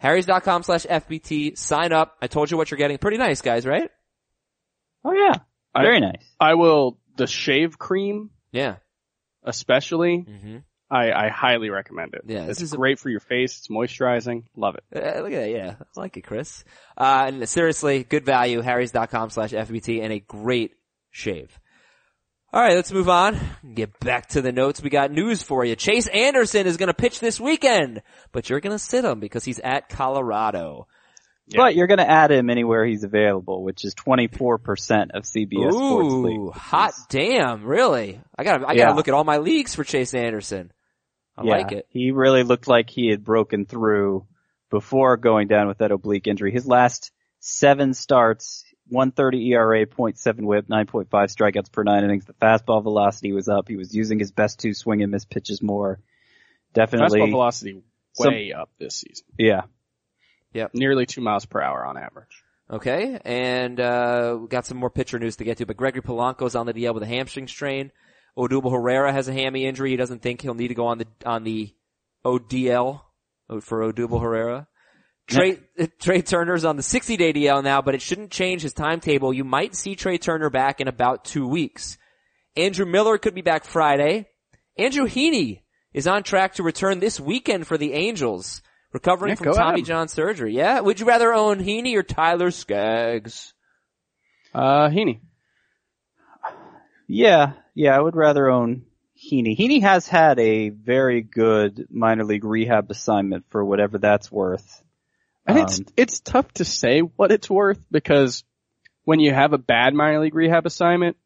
[0.04, 2.18] harrys.com slash FBT, sign up.
[2.22, 3.00] I told you what you're getting.
[3.00, 3.90] Pretty nice, guys, right?
[5.04, 5.36] Oh yeah.
[5.74, 6.24] I- Very nice.
[6.40, 8.76] I will, the shave cream, Yeah.
[9.44, 10.58] especially, Mm-hmm.
[10.92, 12.22] I, I highly recommend it.
[12.28, 13.58] Yeah, this it's is a- great for your face.
[13.58, 14.44] It's moisturizing.
[14.56, 14.84] Love it.
[14.96, 15.76] Uh, look at that, yeah.
[15.80, 16.64] I like it, Chris.
[16.96, 20.74] Uh, and seriously, good value, harrys.com slash FBT, and a great
[21.10, 21.58] shave.
[22.54, 23.40] Alright, let's move on.
[23.74, 24.82] Get back to the notes.
[24.82, 25.76] We got news for you.
[25.76, 29.90] Chase Anderson is gonna pitch this weekend, but you're gonna sit him because he's at
[29.90, 30.88] Colorado.
[31.56, 36.14] But you're going to add him anywhere he's available, which is 24% of CBS Sports
[36.14, 36.40] League.
[36.40, 38.22] Ooh, hot damn, really?
[38.38, 38.86] I gotta, I Yeah.
[38.86, 40.72] gotta look at all my leagues for Chase Anderson.
[41.38, 41.86] I yeah, like it.
[41.90, 44.26] He really looked like he had broken through
[44.70, 46.52] before going down with that oblique injury.
[46.52, 52.26] His last seven starts, 130 ERA, 0.7 whip, 9.5 strikeouts per nine innings.
[52.26, 53.68] The fastball velocity was up.
[53.68, 56.00] He was using his best two swing and miss pitches more.
[56.74, 57.20] Definitely.
[57.20, 59.26] Fastball velocity Some- way up this season.
[59.38, 59.62] yeah.
[60.54, 60.76] Yep.
[60.76, 62.44] Nearly two miles per hour on average.
[62.70, 66.56] Okay, and uh we got some more pitcher news to get to, but Gregory Polanco's
[66.56, 67.92] on the DL with a hamstring strain.
[68.38, 69.92] Odubel Herrera has a hammy injury.
[69.92, 71.74] He doesn't think he'll need to go on the on the
[72.26, 73.02] ODL
[73.62, 74.68] for Odubel Herrera.
[75.28, 75.60] Trey
[76.00, 79.34] Trey Turner's on the 60 day DL now, but it shouldn't change his timetable.
[79.34, 81.98] You might see Trey Turner back in about two weeks.
[82.56, 84.28] Andrew Miller could be back Friday.
[84.78, 85.62] Andrew Heaney
[85.94, 89.82] is on track to return this weekend for the Angels, recovering Yeah, from Tommy.
[89.82, 90.54] John surgery.
[90.54, 93.54] Yeah, would you rather own Heaney or Tyler Skaggs?
[94.54, 95.22] Uh, Heaney.
[97.08, 97.54] Yeah.
[97.76, 97.96] Yeah.
[97.98, 98.84] I would rather own
[99.18, 99.58] Heaney.
[99.58, 104.83] Heaney has had a very good minor league rehab assignment for whatever that's worth.
[105.46, 108.44] And it's, Um, it's tough to say what it's worth because
[109.04, 111.18] when you have a bad minor league rehab assignment,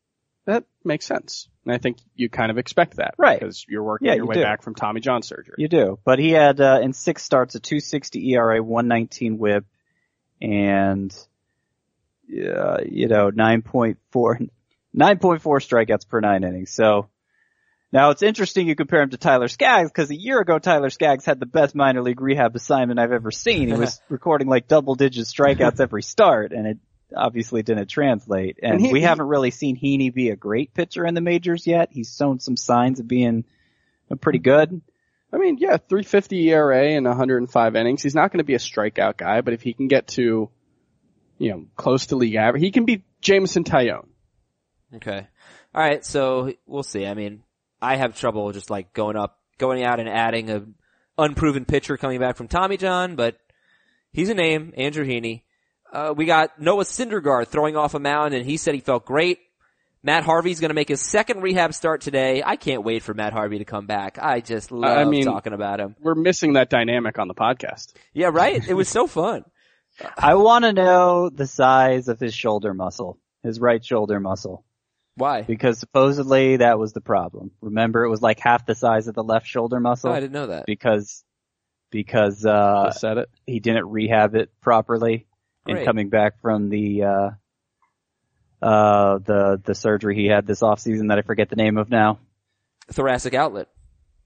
[0.45, 1.47] that makes sense.
[1.65, 3.13] And I think you kind of expect that.
[3.17, 3.39] Right.
[3.39, 4.41] Because you're working Yeah, your you way do.
[4.43, 5.55] back from Tommy John surgery.
[5.57, 9.65] You do, but he had uh, in six starts a 260 ERA, 119 WHIP,
[10.41, 11.13] and
[12.31, 14.49] uh, you know 9.4 9.4
[14.95, 16.71] strikeouts per nine innings.
[16.71, 17.09] So
[17.91, 21.25] now it's interesting you compare him to Tyler Skaggs because a year ago Tyler Skaggs
[21.25, 23.67] had the best minor league rehab assignment I've ever seen.
[23.69, 26.77] He was recording like double digit strikeouts every start, and it
[27.15, 28.59] obviously didn't translate.
[28.61, 31.21] And, And he- we he- haven't really seen Heaney be a great pitcher in the
[31.21, 31.89] majors yet.
[31.91, 33.45] He's shown some signs of being
[34.11, 34.81] uh, pretty good.
[35.31, 38.01] I mean, yeah, 350 ERA and 105 innings.
[38.03, 40.49] He's not going to be a strikeout guy, but if he can get to,
[41.37, 44.07] you know, close to league average, he can be Jameson Taillon.
[44.95, 45.27] Okay.
[45.75, 46.03] All right.
[46.05, 47.05] So we'll see.
[47.05, 47.43] I mean,
[47.81, 50.63] I have trouble just like going up, going out and adding a
[51.17, 53.37] unproven pitcher coming back from Tommy John, but
[54.11, 55.43] he's a name, Andrew Heaney.
[55.91, 59.39] Uh, we got Noah Syndergaard throwing off a mound and he said he felt great.
[60.03, 62.43] Matt Harvey's going to make his second rehab start today.
[62.45, 64.17] I can't wait for Matt Harvey to come back.
[64.21, 65.95] I just love I mean- talking about him.
[65.99, 67.93] We're missing that dynamic on the podcast.
[68.13, 68.65] Yeah, right?
[68.67, 69.43] It was so fun.
[70.15, 74.63] I want to know the size of his shoulder muscle, his right shoulder muscle,
[75.17, 75.41] Why?
[75.41, 77.51] because supposedly that was the problem.
[77.61, 80.33] Remember, it was like half the size of the left shoulder muscle Oh, I didn't
[80.33, 80.65] know that.
[80.67, 81.23] because
[81.91, 83.29] because uh Just said it.
[83.45, 85.25] he didn't rehab it properly
[85.65, 85.85] in Great.
[85.85, 87.29] coming back from the uh
[88.61, 91.89] uh the the surgery he had this off season that I forget the name of
[91.89, 92.19] now.
[92.91, 93.67] Thoracic outlet.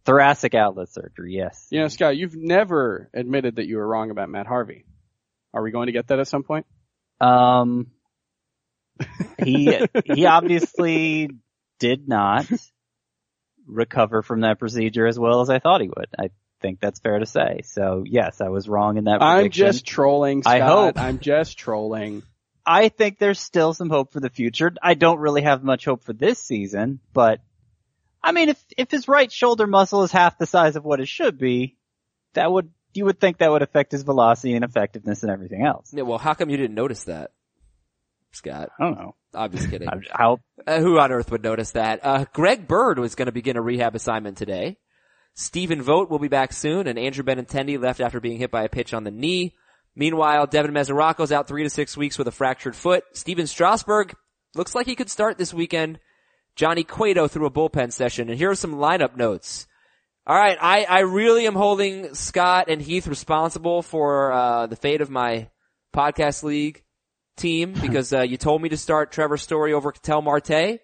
[0.05, 1.67] Thoracic outlet surgery, yes.
[1.69, 4.85] You know, Scott, you've never admitted that you were wrong about Matt Harvey.
[5.53, 6.65] Are we going to get that at some point?
[7.19, 7.91] Um,
[9.43, 11.29] he he obviously
[11.79, 12.45] did not
[13.67, 16.07] recover from that procedure as well as I thought he would.
[16.19, 16.29] I
[16.61, 17.61] think that's fair to say.
[17.63, 19.65] So yes, I was wrong in that I'm prediction.
[19.65, 20.53] just trolling, Scott.
[20.53, 20.99] I hope.
[20.99, 22.23] I'm just trolling.
[22.65, 24.71] I think there's still some hope for the future.
[24.81, 27.39] I don't really have much hope for this season, but
[28.23, 31.07] I mean, if if his right shoulder muscle is half the size of what it
[31.07, 31.77] should be,
[32.33, 35.91] that would you would think that would affect his velocity and effectiveness and everything else.
[35.93, 37.31] Yeah, well, how come you didn't notice that,
[38.33, 38.69] Scott?
[38.79, 39.15] I don't know.
[39.33, 39.87] I'm just kidding.
[40.67, 42.01] Uh, who on earth would notice that?
[42.03, 44.77] Uh, Greg Bird was going to begin a rehab assignment today.
[45.33, 48.69] Stephen Vogt will be back soon, and Andrew Benintendi left after being hit by a
[48.69, 49.55] pitch on the knee.
[49.95, 53.03] Meanwhile, Devin Mesoraco's out three to six weeks with a fractured foot.
[53.13, 54.13] Stephen Strasburg
[54.55, 55.99] looks like he could start this weekend.
[56.55, 59.67] Johnny Cueto threw a bullpen session, and here are some lineup notes.
[60.27, 65.01] All right, I, I really am holding Scott and Heath responsible for uh, the fate
[65.01, 65.49] of my
[65.93, 66.83] podcast league
[67.37, 70.79] team because uh, you told me to start Trevor Story over Ketel Marte.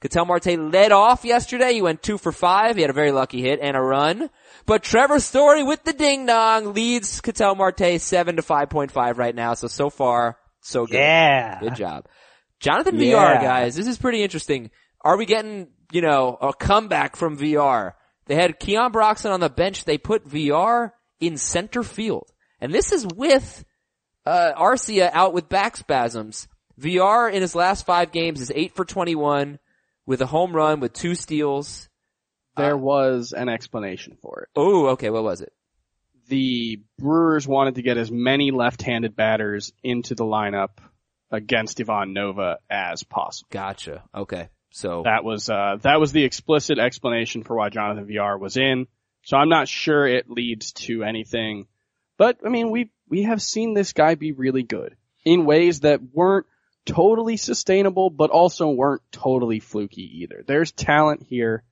[0.00, 1.72] Ketel Marte led off yesterday.
[1.74, 2.76] He went two for five.
[2.76, 4.30] He had a very lucky hit and a run.
[4.64, 9.18] But Trevor Story with the ding dong leads Ketel Marte seven to five point five
[9.18, 9.54] right now.
[9.54, 10.94] So so far so good.
[10.94, 11.60] yeah.
[11.60, 12.06] Good job.
[12.60, 13.00] Jonathan Yeah.
[13.00, 14.70] Villar, guys, this is pretty interesting.
[15.02, 17.94] Are we getting, you know, a comeback from Villar?
[18.26, 19.84] They had Keon Broxton on the bench.
[19.84, 22.30] They put Villar in center field.
[22.60, 23.64] And this is with,
[24.28, 26.48] uh, Arcia out with back spasms.
[26.76, 29.58] Villar in his last five games is 8 for 21
[30.06, 31.88] with a home run with two steals.
[32.56, 34.48] There was an explanation for it.
[34.54, 35.52] Oh, okay, what was it?
[36.28, 40.78] The Brewers wanted to get as many left-handed batters into the lineup
[41.30, 43.48] against Ivan Nova as possible.
[43.50, 44.04] Gotcha.
[44.14, 44.48] Okay.
[44.70, 48.86] So, That was uh, that was the explicit explanation for why Jonathan Villar was in.
[49.22, 51.66] So I'm not sure it leads to anything,
[52.18, 56.00] but I mean we we have seen this guy be really good in ways that
[56.12, 56.46] weren't
[56.86, 60.44] totally sustainable, but also weren't totally fluky either.
[60.46, 61.62] There's talent here.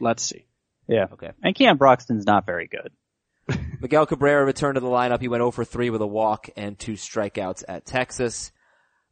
[0.00, 0.46] Let's see.
[0.88, 1.06] Yeah.
[1.12, 1.30] Okay.
[1.42, 3.58] And Cam Broxton's not very good.
[3.80, 5.20] Miguel Cabrera returned to the lineup.
[5.20, 8.52] He went 0 for 3 with a walk and two strikeouts at Texas.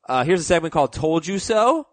[0.09, 1.87] Uh, here's a segment called Told You So.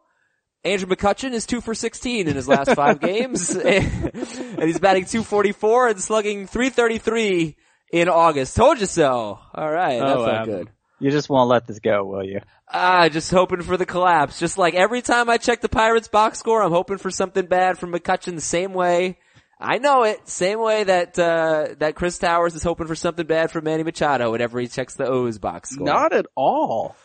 [0.64, 3.50] Andrew McCutchen is 2 for 16 in his last five games.
[3.56, 7.56] and he's batting 244 and slugging 333
[7.92, 8.56] in August.
[8.56, 9.40] Told you so.
[9.56, 10.56] Alright, that Oh, felt Adam.
[10.56, 10.70] good.
[11.00, 12.40] You just won't let this go, will you?
[12.72, 14.40] Ah, just hoping for the collapse.
[14.40, 17.78] Just like every time I check the Pirates box score, I'm hoping for something bad
[17.78, 19.18] from McCutchen the same way.
[19.60, 20.28] I know it.
[20.28, 24.32] Same way that, uh, that Chris Towers is hoping for something bad from Manny Machado
[24.32, 25.86] whenever he checks the O's box score.
[25.86, 26.96] Not at all.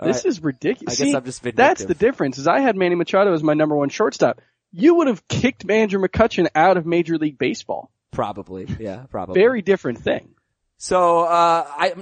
[0.00, 0.26] All this right.
[0.26, 1.00] is ridiculous.
[1.00, 1.56] I guess I'm just vindictive.
[1.56, 2.38] that's the difference.
[2.38, 4.40] Is I had Manny Machado as my number one shortstop.
[4.72, 7.90] You would have kicked Andrew McCutchen out of Major League Baseball.
[8.12, 8.66] Probably.
[8.78, 9.40] Yeah, probably.
[9.40, 10.30] Very different thing.
[10.76, 11.94] So, uh, I,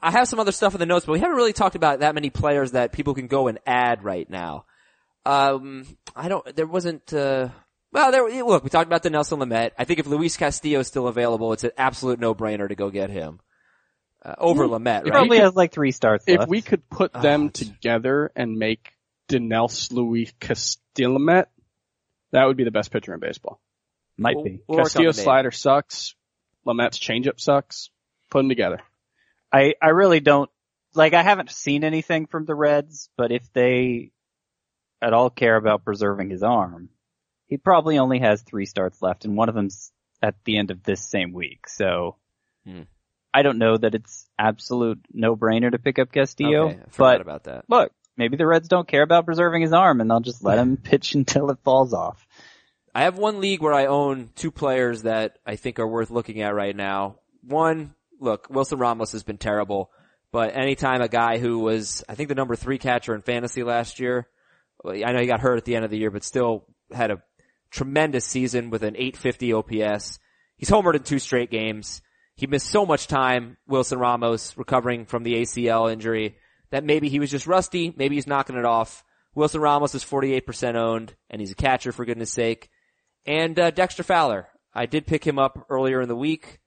[0.00, 2.14] I have some other stuff in the notes, but we haven't really talked about that
[2.14, 4.64] many players that people can go and add right now.
[5.26, 5.84] Um,
[6.14, 7.48] I don't, there wasn't, uh,
[7.92, 9.72] well, there, look, we talked about Dinelson Lamet.
[9.76, 13.10] I think if Luis Castillo is still available, it's an absolute no-brainer to go get
[13.10, 13.40] him.
[14.24, 15.12] Uh, over Lamet, He right?
[15.12, 16.50] probably has like three starts If left.
[16.50, 17.64] we could put Oh, them gee.
[17.64, 18.92] together and make
[19.28, 21.46] Denels Luis Castillomet,
[22.30, 23.60] that would be the best pitcher in baseball.
[24.20, 24.60] Might We'll- be.
[24.68, 26.14] we'll work Castillo's slider sucks.
[26.66, 27.90] Lamet's changeup sucks.
[28.30, 28.80] Put them together.
[29.52, 30.50] I, I really don't,
[30.94, 34.12] like I haven't seen anything from the Reds, but if they
[35.02, 36.90] at all care about preserving his arm,
[37.46, 39.90] he probably only has three starts left and one of them's
[40.22, 41.66] at the end of this same week.
[41.68, 42.16] So
[42.66, 42.82] Hmm.
[43.32, 46.94] I don't know that it's absolute no brainer to pick up Castillo, Okay, I forgot
[46.96, 47.64] but about that.
[47.68, 50.76] look, maybe the Reds don't care about preserving his arm and they'll just let him
[50.76, 52.26] pitch until it falls off.
[52.94, 56.42] I have one league where I own two players that I think are worth looking
[56.42, 57.16] at right now.
[57.42, 59.90] One, look, Wilson Ramos has been terrible,
[60.32, 64.00] but anytime a guy who was, I think the number three catcher in fantasy last
[64.00, 64.28] year,
[64.84, 67.22] I know he got hurt at the end of the year, but still had a
[67.70, 70.18] tremendous season with an 850 OPS.
[70.56, 72.02] He's homered in two straight games.
[72.34, 76.36] He missed so much time, Wilson Ramos, recovering from the ACL injury,
[76.70, 79.04] that maybe he was just rusty, maybe he's knocking it off.
[79.34, 82.68] Wilson Ramos is 48% owned, and he's a catcher for goodness sake.
[83.26, 84.48] And, uh, Dexter Fowler.
[84.72, 86.58] I did pick him up earlier in the week,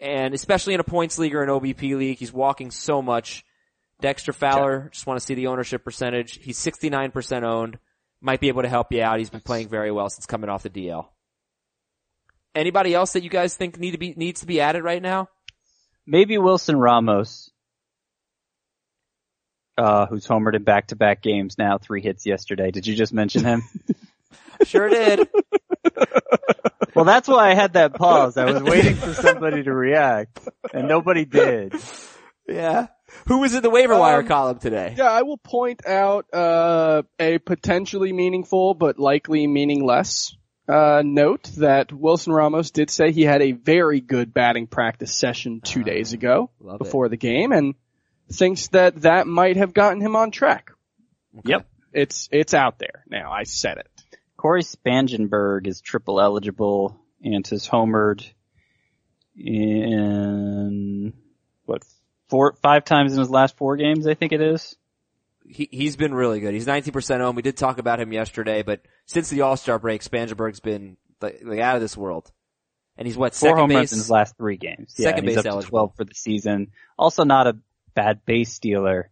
[0.00, 3.44] and especially in a points league or an OBP league, he's walking so much.
[4.00, 6.38] Dexter Fowler, just want to see the ownership percentage.
[6.42, 7.78] He's 69% owned.
[8.20, 9.18] Might be able to help you out.
[9.18, 11.06] He's been playing very well since coming off the DL.
[12.54, 15.28] Anybody else that you guys think need to be, needs to be added right now?
[16.06, 17.50] Maybe Wilson Ramos,
[19.76, 22.70] uh, who's homered in back-to-back games now, three hits yesterday.
[22.70, 23.62] Did you just mention him?
[24.64, 25.28] Sure did.
[26.94, 28.36] well, that's why I had that pause.
[28.36, 30.38] I was waiting for somebody to react,
[30.72, 31.74] and nobody did.
[32.48, 32.88] yeah.
[33.26, 34.94] Who was in the waiver wire Um, column today?
[34.96, 40.36] Yeah, I will point out uh, a potentially meaningful but likely meaningless
[40.68, 45.62] uh, note that Wilson Ramos did say he had a very good batting practice session
[45.62, 46.78] two days ago Love it.
[46.84, 47.74] before the game, and
[48.30, 50.70] thinks that that might have gotten him on track.
[51.44, 51.66] Yep.
[51.94, 53.32] It's it's out there now.
[53.32, 53.88] I said it.
[54.38, 58.24] Cory Spangenberg is triple eligible and has homered
[59.36, 61.12] in
[61.66, 61.84] what
[62.28, 64.76] four five times in his last four games, I think it is.
[65.44, 66.52] He, he's been really good.
[66.54, 67.34] He's 19% home.
[67.34, 71.58] We did talk about him yesterday, but since the All-Star break, Spangenberg's been like, like
[71.60, 72.30] out of this world.
[72.98, 73.76] And he's what, Four second home base?
[73.76, 74.94] runs in his last three games.
[74.98, 75.62] Yeah, Second base eligible.
[75.62, 76.72] twelve for the season.
[76.98, 77.56] Also not a
[77.94, 79.10] bad base stealer.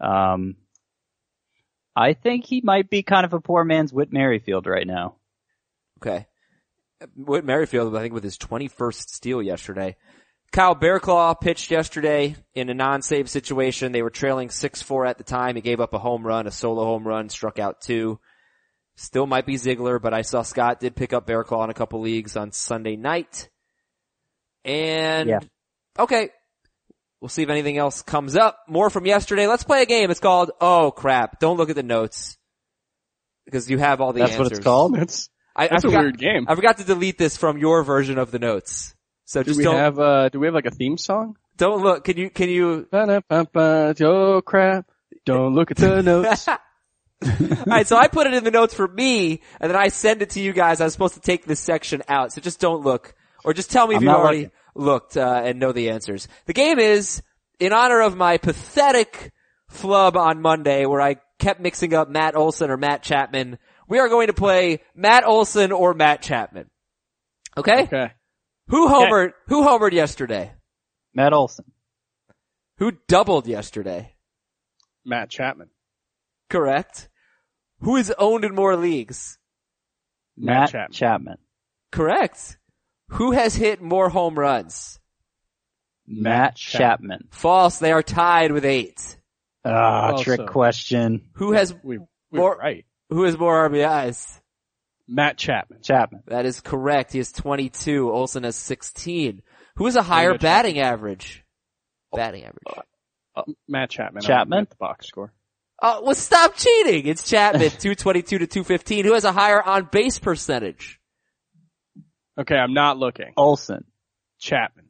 [0.00, 0.56] Um
[1.96, 5.16] I think he might be kind of a poor man's Whit Merrifield right now.
[5.98, 6.26] Okay.
[7.16, 9.96] Whit Merrifield, I think with his 21st steal yesterday.
[10.52, 13.92] Kyle Barraclough pitched yesterday in a non-save situation.
[13.92, 15.56] They were trailing 6-4 at the time.
[15.56, 18.20] He gave up a home run, a solo home run, struck out two.
[18.96, 22.00] Still might be Ziegler, but I saw Scott did pick up Barraclough in a couple
[22.00, 23.50] leagues on Sunday night.
[24.64, 25.40] And, Yeah.
[25.98, 26.30] okay.
[27.26, 28.56] We'll see if anything else comes up.
[28.68, 29.48] More from yesterday.
[29.48, 30.12] Let's play a game.
[30.12, 31.40] It's called, oh crap.
[31.40, 32.38] Don't look at the notes.
[33.44, 34.36] Because you have all the answers.
[34.36, 34.50] That's answers.
[34.52, 34.94] what it's called?
[34.94, 36.46] That's I, that's I a forgot, weird game.
[36.46, 38.94] I forgot to delete this from your version of the notes.
[39.24, 41.34] So Do just we don't, have uh do we have like a theme song?
[41.56, 42.04] don't look.
[42.04, 44.88] Can you, can you, Oh crap!
[45.24, 46.48] Don't look at the notes.
[47.66, 50.30] alright, so I put it in the notes for me, and then I send it
[50.30, 50.80] to you guys.
[50.80, 53.16] I was supposed to take this section out, so just don't look.
[53.44, 54.52] Or just tell me if I'm you've already looking.
[54.76, 56.28] Looked, uh, and know the answers.
[56.46, 57.22] The game is,
[57.58, 59.32] in honor of my pathetic
[59.68, 63.58] flub on Monday, where I kept mixing up Matt Olson or Matt Chapman,
[63.88, 66.70] we are going to play Matt Olson or Matt Chapman.
[67.56, 67.82] Okay?
[67.82, 68.12] okay.
[68.68, 70.52] Who homered, who homered yesterday?
[71.14, 71.64] Matt Olson.
[72.78, 74.14] Who doubled yesterday?
[75.04, 75.70] Matt Chapman.
[76.50, 77.08] Correct.
[77.80, 79.38] Who is owned in more leagues?
[80.36, 80.92] Matt Matt Chapman.
[80.92, 81.38] Chapman.
[81.92, 82.58] Correct.
[83.10, 84.98] Who has hit more home runs?
[86.06, 87.28] Matt Chapman.
[87.30, 87.78] False.
[87.78, 89.16] They are tied with eight.
[89.64, 91.28] Ah, Also- trick question.
[91.34, 92.84] Who has We we More- right.
[93.10, 94.40] who has more RBIs?
[95.08, 95.82] Matt Chapman.
[95.82, 96.22] Chapman.
[96.26, 97.12] That is correct.
[97.12, 98.10] He has 22.
[98.10, 99.42] Olson has 16.
[99.76, 101.44] Who has a higher go, batting average?
[102.12, 102.62] Batting average.
[103.36, 104.22] Uh, uh, Matt Chapman.
[104.22, 104.66] Chapman?
[104.70, 105.32] The box score.
[105.82, 107.06] Oh, well stop cheating.
[107.06, 109.04] It's Chapman, 222 to 215.
[109.04, 110.98] Who has a higher on base percentage?
[112.38, 113.32] Okay, I'm not looking.
[113.36, 113.84] Olson.
[114.38, 114.86] Chapman.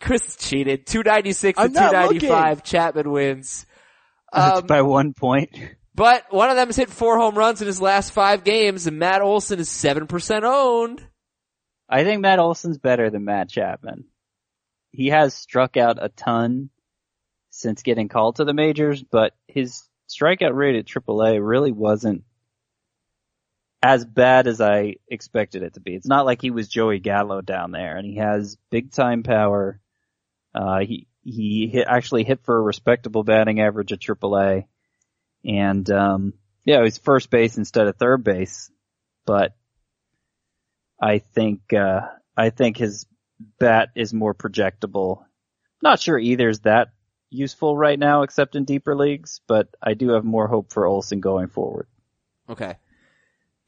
[0.00, 0.86] Chris cheated.
[0.86, 2.64] 296 to I'm not 295.
[2.64, 3.66] Chapman wins.
[4.32, 5.50] That's Um, by one point.
[5.94, 8.98] But one of them has hit four home runs in his last five games, and
[8.98, 11.04] Matt Olson is seven percent owned.
[11.88, 14.04] I think Matt Olson's better than Matt Chapman.
[14.92, 16.70] He has struck out a ton
[17.50, 22.22] since getting called to the majors, but his strikeout rate at AAA really wasn't
[23.82, 25.94] as bad as I expected it to be.
[25.94, 29.80] It's not like he was Joey Gallo down there, and he has big time power.
[30.54, 34.66] Uh, he he hit, actually hit for a respectable batting average at AAA,
[35.44, 38.70] and um, yeah, he's first base instead of third base,
[39.24, 39.54] but
[41.00, 42.00] I think uh,
[42.36, 43.06] I think his
[43.58, 45.24] bat is more projectable.
[45.82, 46.88] Not sure either is that
[47.30, 51.20] useful right now, except in deeper leagues, but I do have more hope for Olson
[51.20, 51.86] going forward.
[52.48, 52.76] Okay.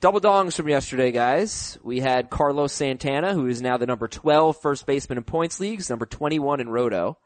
[0.02, 1.78] Double dongs from yesterday, guys.
[1.84, 5.88] We had Carlos Santana, who is now the number 12 first baseman in points leagues,
[5.88, 7.18] number 21 in Roto.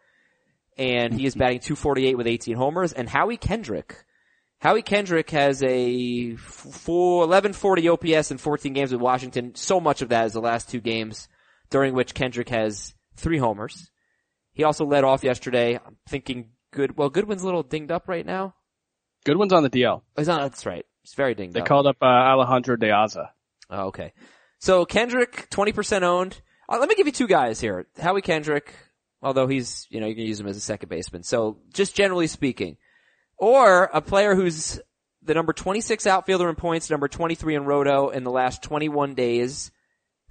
[0.77, 2.93] And he is batting 248 with 18 homers.
[2.93, 4.05] And Howie Kendrick.
[4.59, 9.55] Howie Kendrick has a four, 1140 OPS in 14 games with Washington.
[9.55, 11.29] So much of that is the last two games,
[11.71, 13.91] during which Kendrick has three homers.
[14.53, 15.77] He also led off yesterday.
[15.83, 18.55] I'm thinking good, well, Goodwin's a little dinged up right now.
[19.25, 20.03] Goodwin's on the DL.
[20.15, 20.85] He's not, that's right.
[21.07, 21.67] He's very dinged They up.
[21.69, 23.29] called up uh, Alejandro De Aza.
[23.71, 24.13] Oh, okay.
[24.59, 26.41] So Kendrick, 20% owned.
[26.69, 27.87] Uh, let me give you two guys here.
[27.97, 28.75] Howie Kendrick,
[29.23, 31.23] although he's, you know, you can use him as a second baseman.
[31.23, 32.77] So just generally speaking.
[33.39, 34.81] Or a player who's
[35.23, 39.71] the number 26 outfielder in points, number 23 in roto in the last 21 days.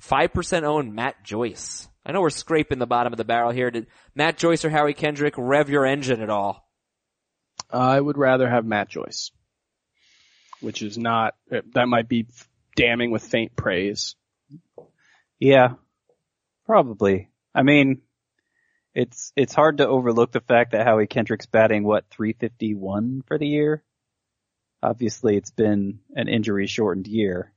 [0.03, 1.87] 5% owned Matt Joyce.
[2.05, 3.71] I know we're scraping the bottom of the barrel here.
[3.71, 6.67] Did Matt Joyce or Howie Kendrick rev your engine at all?
[7.71, 9.31] I would rather have Matt Joyce,
[10.61, 12.27] which is not, that might be
[12.75, 14.15] damning with faint praise.
[15.39, 15.73] Yeah,
[16.65, 17.29] probably.
[17.53, 18.01] I mean,
[18.93, 23.47] it's it's hard to overlook the fact that Howie Kendrick's batting what 351 for the
[23.47, 23.83] year.
[24.81, 27.51] Obviously, it's been an injury shortened year,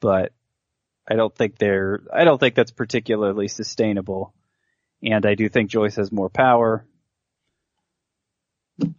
[0.00, 0.32] but
[1.08, 4.32] I don't think they're I don't think that's particularly sustainable.
[5.02, 6.84] And I do think Joyce has more power.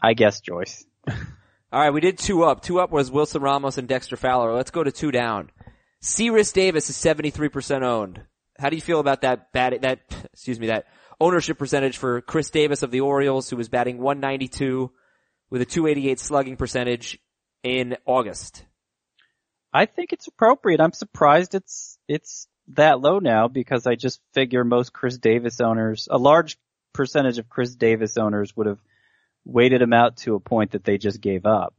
[0.01, 0.85] I guess Joyce.
[1.71, 2.61] All right, we did two up.
[2.61, 4.55] Two up was Wilson Ramos and Dexter Fowler.
[4.55, 5.51] Let's go to two down.
[6.01, 8.23] Chris Davis is 73% owned.
[8.57, 9.99] How do you feel about that bat, that,
[10.33, 10.85] excuse me, that
[11.19, 14.89] ownership percentage for Chris Davis of the Orioles, who was batting 192
[15.51, 17.19] with a 288 slugging percentage
[17.61, 18.65] in August?
[19.71, 20.81] I think it's appropriate.
[20.81, 26.07] I'm surprised it's, it's that low now because I just figure most Chris Davis owners,
[26.09, 26.57] a large
[26.93, 28.79] percentage of Chris Davis owners would have
[29.45, 31.73] waited him out to a point that they just gave up.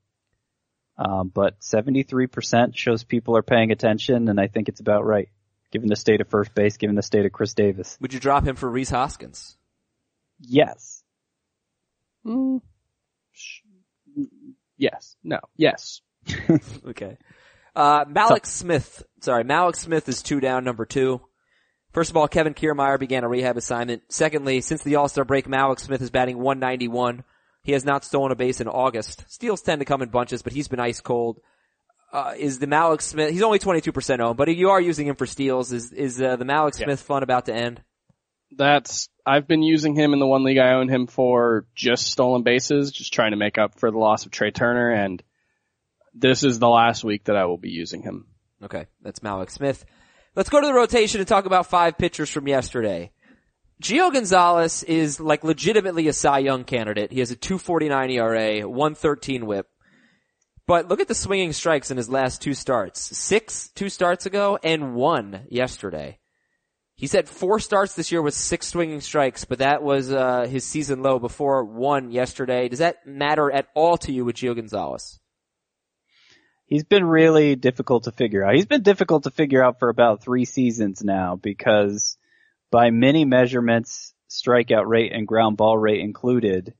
[0.96, 5.28] Um, but 73% shows people are paying attention and I think it's about right.
[5.72, 7.96] Given the state of first base, given the state of Chris Davis.
[8.00, 9.56] Would you drop him for Rhys Hoskins?
[10.40, 11.02] Yes.
[12.26, 12.60] Mm.
[14.76, 15.16] Yes.
[15.22, 15.38] No.
[15.56, 16.00] Yes.
[16.86, 17.18] okay.
[17.74, 21.20] Uh, Mallex Smith, sorry, Malik Smith is two down, number two.
[21.92, 24.02] First of all, Kevin Kiermaier began a rehab assignment.
[24.08, 27.24] Secondly, since the All-Star break, Malik Smith is batting 191.
[27.70, 29.24] He has not stolen a base in August.
[29.28, 31.38] Steals tend to come in bunches, but he's been ice cold.
[32.12, 35.24] Uh, is the Malik Smith, he's only 22% owned, but you are using him for
[35.24, 35.72] steals.
[35.72, 36.86] Is, is, uh, the Mallex Yeah.
[36.86, 37.80] Smith fun about to end?
[38.50, 42.42] That's, I've been using him in the one league I own him for just stolen
[42.42, 45.22] bases, just trying to make up for the loss of Trey Turner and
[46.12, 48.26] this is the last week that I will be using him.
[48.64, 49.84] Okay, that's Malik Smith.
[50.34, 53.12] Let's go to the rotation and talk about five pitchers from yesterday.
[53.80, 57.12] Gio Gonzalez is like legitimately a Cy Young candidate.
[57.12, 59.68] He has a 249 ERA, 113 whip.
[60.66, 63.16] But look at the swinging strikes in his last two starts.
[63.16, 66.18] Six two starts ago and one yesterday.
[66.94, 70.64] He's had four starts this year with six swinging strikes, but that was uh, his
[70.64, 72.68] season low before one yesterday.
[72.68, 75.18] Does that matter at all to you with Gio Gonzalez?
[76.66, 78.54] He's been really difficult to figure out.
[78.54, 82.18] He's been difficult to figure out for about three seasons now because
[82.70, 86.74] by many measurements, strikeout rate and ground ball rate included,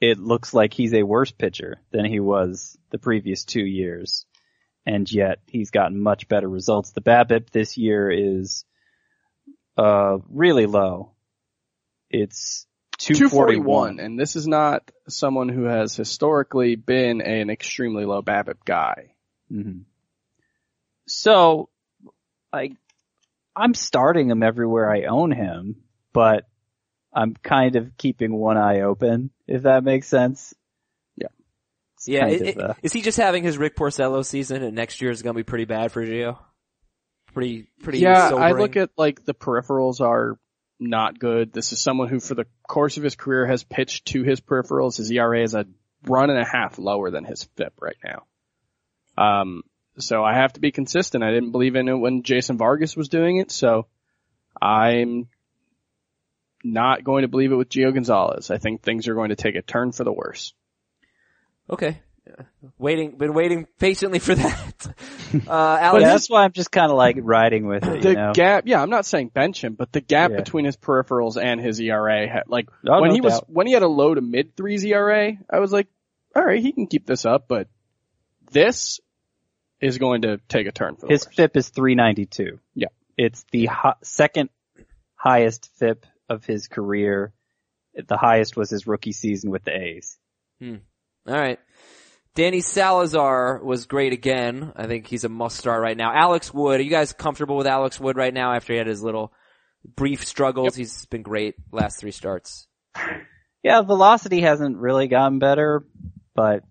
[0.00, 4.26] it looks like he's a worse pitcher than he was the previous two years.
[4.84, 6.90] And yet he's gotten much better results.
[6.90, 8.64] The BABIP this year is,
[9.78, 11.12] uh, really low.
[12.10, 12.66] It's
[12.98, 13.96] 241.
[13.96, 19.14] 241, and this is not someone who has historically been an extremely low BABIP guy.
[19.48, 19.80] hmm
[21.06, 21.68] So,
[22.52, 22.72] I,
[23.54, 25.76] I'm starting him everywhere I own him,
[26.12, 26.46] but
[27.12, 30.54] I'm kind of keeping one eye open, if that makes sense.
[31.16, 31.26] Yeah.
[31.96, 34.62] It's Yeah, kind it- of, uh, it- is he just having his Rick Porcello season
[34.62, 36.38] and next year is going to be pretty bad for Gio?
[37.34, 38.44] Pretty, pretty yeah, sobering.
[38.44, 40.38] I look at like the peripherals are
[40.78, 41.52] not good.
[41.52, 44.96] This is someone who for the course of his career has pitched to his peripherals.
[44.98, 45.66] His ERA is a
[46.06, 48.24] run and a half lower than his FIP right now.
[49.16, 49.62] Um,
[49.98, 51.24] so I have to be consistent.
[51.24, 53.86] I didn't believe in it when Jason Vargas was doing it, so
[54.60, 55.28] I'm
[56.64, 58.50] not going to believe it with Gio Gonzalez.
[58.50, 60.54] I think things are going to take a turn for the worse.
[61.68, 62.00] Okay.
[62.26, 62.44] Yeah.
[62.78, 64.94] Waiting, been waiting patiently for that.
[65.34, 68.14] Uh, but Alex, that's why I'm just kind of like riding with it, the you
[68.14, 68.32] know?
[68.34, 70.36] gap, yeah, I'm not saying bench him, but the gap Yeah.
[70.36, 73.72] between his peripherals and his ERA, had, like Oh, when no he was when he
[73.72, 75.88] had a low to mid threes ERA, I was like,
[76.36, 77.68] all right, he can keep this up, but
[78.50, 79.00] this
[79.82, 81.34] is going to take a turn for the His worse.
[81.34, 82.58] FIP is 392.
[82.74, 82.88] Yeah.
[83.18, 84.48] It's the hi- second
[85.16, 87.32] highest FIP of his career.
[87.94, 90.16] The highest was his rookie season with the A's.
[90.60, 90.76] Hmm.
[91.28, 91.58] all right.
[92.34, 94.72] Danny Salazar was great again.
[94.76, 96.10] I think he's a must start right now.
[96.14, 99.02] Alex Wood, are you guys comfortable with Alex Wood right now after he had his
[99.02, 99.32] little
[99.96, 100.74] brief struggles?
[100.74, 102.66] He's been great last three starts.
[103.62, 105.84] Yeah, velocity hasn't really gotten better,
[106.34, 106.64] but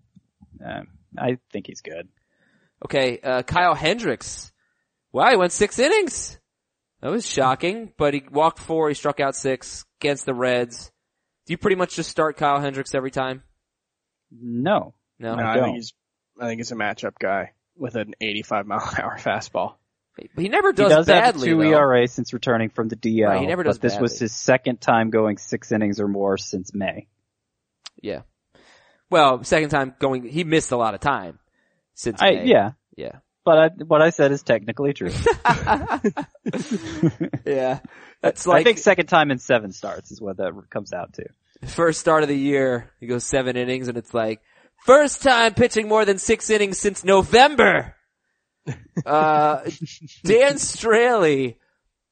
[0.66, 0.82] uh,
[1.16, 2.08] I think he's good.
[2.84, 4.52] Okay, uh, Kyle Hendricks.
[5.12, 6.38] Wow, he went six innings.
[7.00, 10.90] That was shocking, but he walked four, he struck out six against the Reds.
[11.46, 13.42] Do you pretty much just start Kyle Hendricks every time?
[14.30, 14.94] No.
[15.18, 15.34] No?
[15.34, 15.92] No, I I, think he's
[16.40, 19.74] I think he's a matchup guy with an 85 mile an hour fastball.
[20.16, 21.62] But he never does, He does, does have two though.
[21.62, 23.28] ERA since returning from the DL.
[23.28, 26.36] Right, he never does but this was his second time going six innings or more
[26.36, 27.08] since May.
[28.00, 28.22] Yeah.
[29.10, 31.38] Well, second time going, he missed a lot of time
[31.94, 32.46] since I, May.
[32.46, 33.16] yeah, Yeah.
[33.44, 35.10] but I, what I said is technically true.
[37.46, 37.80] Yeah.
[38.20, 41.24] That's like I think second time in seven starts is what that comes out to.
[41.66, 44.40] first start of the year, he goes seven innings and it's like,
[44.86, 47.94] first time pitching more than six innings since November.
[49.04, 49.62] Uh,
[50.22, 51.56] Dan Straily.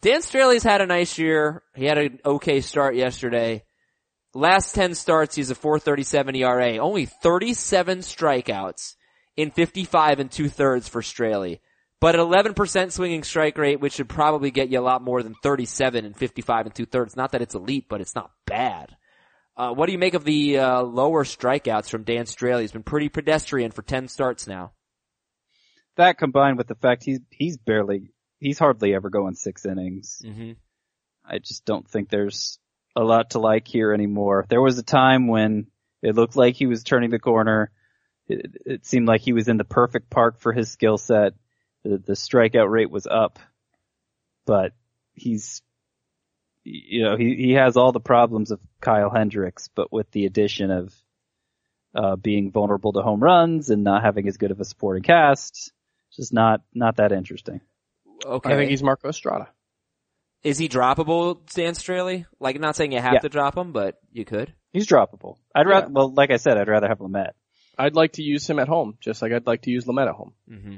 [0.00, 1.62] Dan Straily's had a nice year.
[1.76, 3.62] He had an okay start yesterday.
[4.34, 6.78] Last 10 starts, he's a 437 ERA.
[6.78, 8.96] Only 37 strikeouts
[9.36, 11.60] in 55 and two thirds for Straily.
[12.00, 15.34] But an 11% swinging strike rate, which should probably get you a lot more than
[15.42, 17.14] 37 and 55 and two thirds.
[17.14, 18.96] Not that it's elite, but it's not bad.
[19.54, 22.62] Uh, what do you make of the uh, lower strikeouts from Dan Straily?
[22.62, 24.72] He's been pretty pedestrian for 10 starts now.
[25.96, 30.22] That combined with the fact he's he's barely he's hardly ever going six innings.
[30.24, 30.52] Mm-hmm.
[31.26, 32.58] I just don't think there's
[32.96, 34.46] a lot to like here anymore.
[34.48, 35.66] There was a time when
[36.02, 37.70] it looked like he was turning the corner.
[38.30, 41.34] It, it seemed like he was in the perfect park for his skill set.
[41.82, 43.38] The, the strikeout rate was up,
[44.46, 44.72] but
[45.14, 45.62] he's,
[46.64, 50.70] you know, he, he has all the problems of Kyle Hendricks, but with the addition
[50.70, 50.94] of,
[51.94, 55.72] uh, being vulnerable to home runs and not having as good of a supporting cast,
[56.08, 57.60] it's just not, not that interesting.
[58.24, 58.52] Okay.
[58.52, 59.48] I think he's Marco Estrada.
[60.42, 62.26] Is he droppable, Dan Straily?
[62.38, 63.18] Like, not saying you have Yeah.
[63.20, 64.54] to drop him, but you could.
[64.72, 65.36] He's droppable.
[65.54, 65.92] I'd rather, Yeah.
[65.92, 67.30] well, like I said, I'd rather have Lamet.
[67.84, 70.14] I'd like to use him at home, just like I'd like to use Lamet at
[70.14, 70.32] home.
[70.48, 70.76] hmm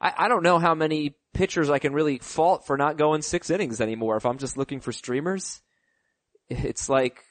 [0.00, 3.50] I, I don't know how many pitchers I can really fault for not going six
[3.50, 4.16] innings anymore.
[4.16, 5.60] If I'm just looking for streamers,
[6.48, 7.24] it's like,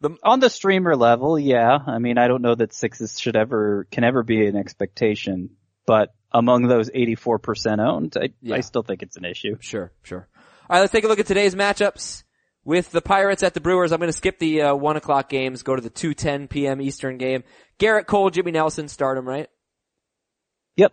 [0.00, 1.78] the, On the streamer level, yeah.
[1.86, 5.50] I mean, I don't know that sixes should ever, can ever be an expectation,
[5.86, 8.56] but among those 84% owned, I, Yeah.
[8.56, 9.56] I still think it's an issue.
[9.60, 10.28] sure, sure.
[10.68, 12.24] All right, let's take a look at today's matchups
[12.64, 13.92] with the Pirates at the Brewers.
[13.92, 16.80] I'm going to skip the uh, one o'clock games, go to the 2:10 p.m.
[16.80, 17.44] Eastern game.
[17.78, 19.48] Gerrit Cole, Jimmy Nelson, start 'em, right?
[20.76, 20.92] Yep.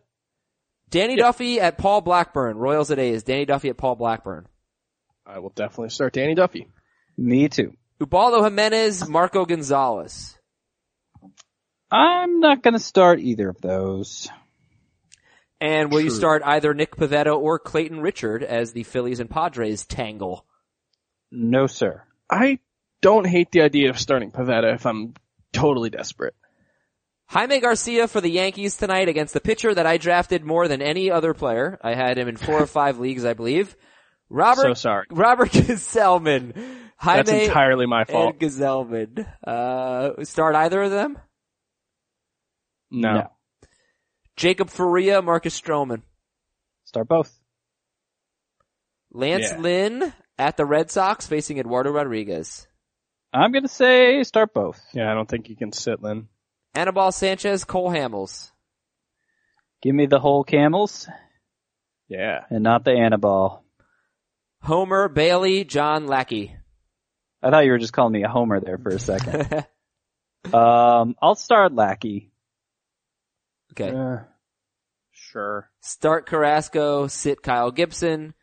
[0.90, 2.58] Danny Duffy at Paul Blackburn.
[2.58, 3.24] Royals at A's.
[3.24, 4.48] Danny Duffy at Paul Blackburn.
[5.26, 6.68] I will definitely start Danny Duffy.
[7.18, 7.74] Me too.
[8.00, 10.38] Ubaldo Jimenez, Marco Gonzalez.
[11.92, 14.28] I'm not gonna start either of those.
[15.60, 19.86] And will you start either Nick Pivetta or Clayton Richard as the Phillies and Padres
[19.86, 20.46] tangle?
[21.32, 22.04] No sir.
[22.30, 22.60] I
[23.02, 25.14] don't hate the idea of starting Pivetta if I'm
[25.54, 26.36] totally desperate.
[27.28, 31.10] Jaime Garcia for the Yankees tonight against the pitcher that I drafted more than any
[31.10, 31.80] other player.
[31.82, 33.76] I had him in four or five leagues, I believe.
[34.30, 35.06] Robert So sorry.
[35.10, 36.54] Robert Gsellman.
[36.98, 38.36] Jaime That's entirely my fault.
[38.42, 39.26] and Gsellman.
[39.46, 41.18] Uh, start either of them?
[42.92, 43.14] No.
[43.14, 43.32] No.
[44.36, 46.02] Jacob Faria, Marcus Stroman.
[46.84, 47.34] Start both.
[49.14, 49.58] Lance Yeah.
[49.58, 52.68] Lynn at the Red Sox facing Eduardo Rodriguez.
[53.32, 54.82] I'm gonna say start both.
[54.94, 56.28] Yeah, I don't think you can sit Lynn.
[56.74, 58.52] Anibal Sanchez, Cole Hamels.
[59.82, 61.08] Give me the whole camels
[62.08, 62.44] Yeah.
[62.50, 63.62] and not the Annaball.
[64.64, 66.56] Homer, Bailey, John Lackey.
[67.42, 69.66] I thought you were just calling me a homer there for a second.
[70.54, 72.32] um, I'll start Lackey.
[73.74, 73.89] okay.
[73.96, 74.24] Uh,
[75.12, 75.70] sure.
[75.82, 78.34] Start Carrasco, sit Kyle Gibson.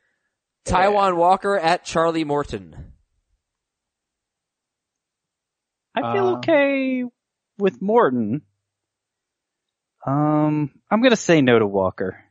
[0.64, 2.92] Taijuan Walker at Charlie Morton.
[5.94, 7.04] I feel Uh, okay
[7.58, 8.42] with Morton.
[10.06, 12.22] Um, I'm gonna say no to Walker.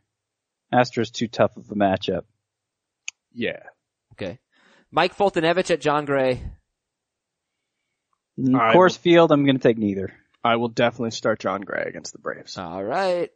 [0.71, 2.23] Astro's too tough of a matchup.
[3.33, 3.63] Yeah.
[4.13, 4.39] Okay.
[4.91, 6.41] Mike Foltynewicz at Jon Gray.
[8.39, 10.13] Mm, I Coors Field, I'm gonna take neither.
[10.43, 12.57] I will definitely start Jon Gray against the Braves.
[12.57, 13.29] All right.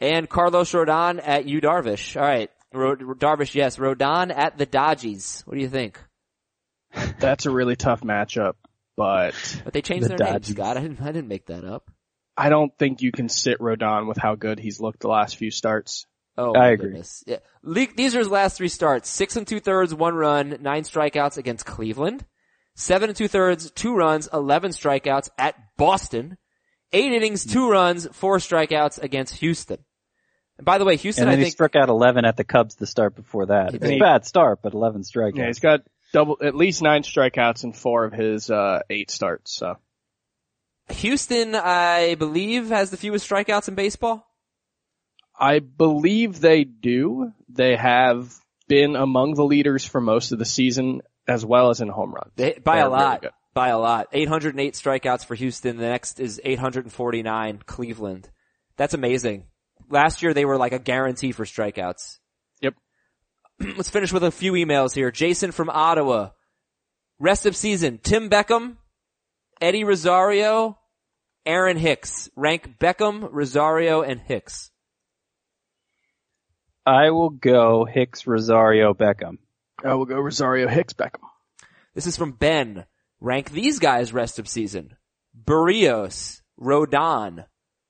[0.00, 2.16] And Carlos Rodon at Yu Darvish.
[2.16, 2.50] All right.
[2.74, 3.76] Darvish, yes.
[3.76, 5.46] Rodon at the Dodgies.
[5.46, 5.98] What do you think?
[7.18, 8.54] That's a really tough matchup,
[8.96, 10.54] but But they changed The their name, Dodgers.
[10.54, 10.76] Scott.
[10.76, 11.90] I didn't, I didn't make that up.
[12.36, 15.50] I don't think you can sit Rodon with how good he's looked the last few
[15.50, 16.06] starts.
[16.36, 16.88] Oh, I agree.
[16.88, 17.22] goodness.
[17.28, 17.38] Yeah.
[17.62, 19.08] Le- these are his last three starts.
[19.08, 22.24] Six and two thirds, one run, nine strikeouts against Cleveland.
[22.74, 26.36] Seven and two thirds, two runs, eleven strikeouts at Boston.
[26.92, 29.78] Eight innings, two runs, four strikeouts against Houston.
[30.58, 32.76] And by the way, Houston, And then I he struck out 11 at the Cubs
[32.76, 33.70] to start before that.
[33.70, 35.36] He It's a bad start, but 11 strikeouts.
[35.36, 35.80] Yeah, he's got
[36.12, 39.76] double, at least nine strikeouts in four of his, uh, eight starts, so.
[40.90, 44.26] Houston, I believe, has the fewest strikeouts in baseball.
[45.38, 47.32] I believe they do.
[47.48, 48.32] They have
[48.68, 52.30] been among the leaders for most of the season as well as in home runs.
[52.36, 53.22] They, by They're a lot.
[53.22, 53.30] good.
[53.54, 54.08] by a lot.
[54.12, 55.78] 808 strikeouts for Houston.
[55.78, 58.28] The next is 849 Cleveland.
[58.76, 59.46] That's amazing.
[59.94, 62.18] Last year they were like a guarantee for strikeouts.
[62.60, 62.74] Yep.
[63.76, 65.12] Let's finish with a few emails here.
[65.12, 66.30] Jason from Ottawa.
[67.20, 68.00] Rest of season.
[68.02, 68.76] Tim Beckham,
[69.60, 70.80] Eddie Rosario,
[71.46, 72.28] Aaron Hicks.
[72.34, 74.72] Rank Beckham, Rosario, and Hicks.
[76.84, 79.38] I will go Hicks, Rosario, Beckham.
[79.84, 81.22] I will go Rosario Hicks Beckham.
[81.94, 82.84] This is from Ben.
[83.20, 84.96] Rank these guys rest of season.
[85.40, 87.44] Berrios, Rodon,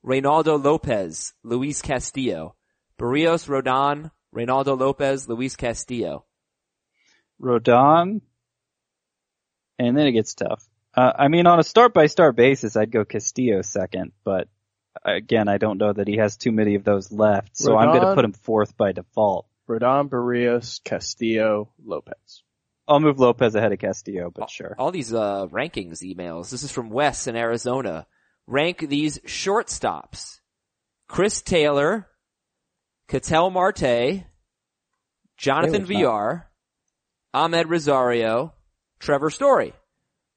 [0.05, 2.57] Reynaldo Lopez, Luis Castillo.
[2.99, 6.27] Berrios, Rodon, Reynaldo Lopez, Luis Castillo.
[7.41, 8.21] Rodon,
[9.79, 10.63] and then it gets tough.
[10.95, 14.49] Uh, I mean, on a start by start basis, I'd go Castillo second, but
[15.05, 18.03] again, I don't know that he has too many of those left, so I'm going
[18.03, 19.47] to put him fourth by default.
[19.69, 22.43] Rodon Berrios Castillo Lopez.
[22.87, 24.77] I'll move Lopez ahead of Castillo, but sure.
[24.79, 26.51] All these, uh, rankings emails.
[26.51, 28.07] This is from Wes in Arizona.
[28.47, 30.41] Rank these shortstops.
[31.09, 32.09] Chris Taylor,
[33.09, 34.25] Ketel Marte,
[35.37, 36.51] Jonathan Taylor's not- Villar,
[37.35, 38.55] Amed Rosario,
[38.99, 39.73] Trevor Story.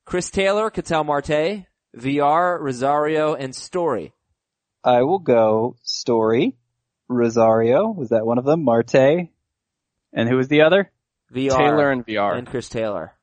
[0.06, 4.14] Chris Taylor, Ketel Marte, Villar, Rosario, and Story.
[4.84, 6.58] I will go Story,
[7.10, 8.64] Rosario, was that one of them?
[8.64, 9.30] Marte,
[10.14, 10.92] and who was the other?
[11.30, 12.34] Villar Taylor and Villar.
[12.36, 13.14] and Chris Taylor.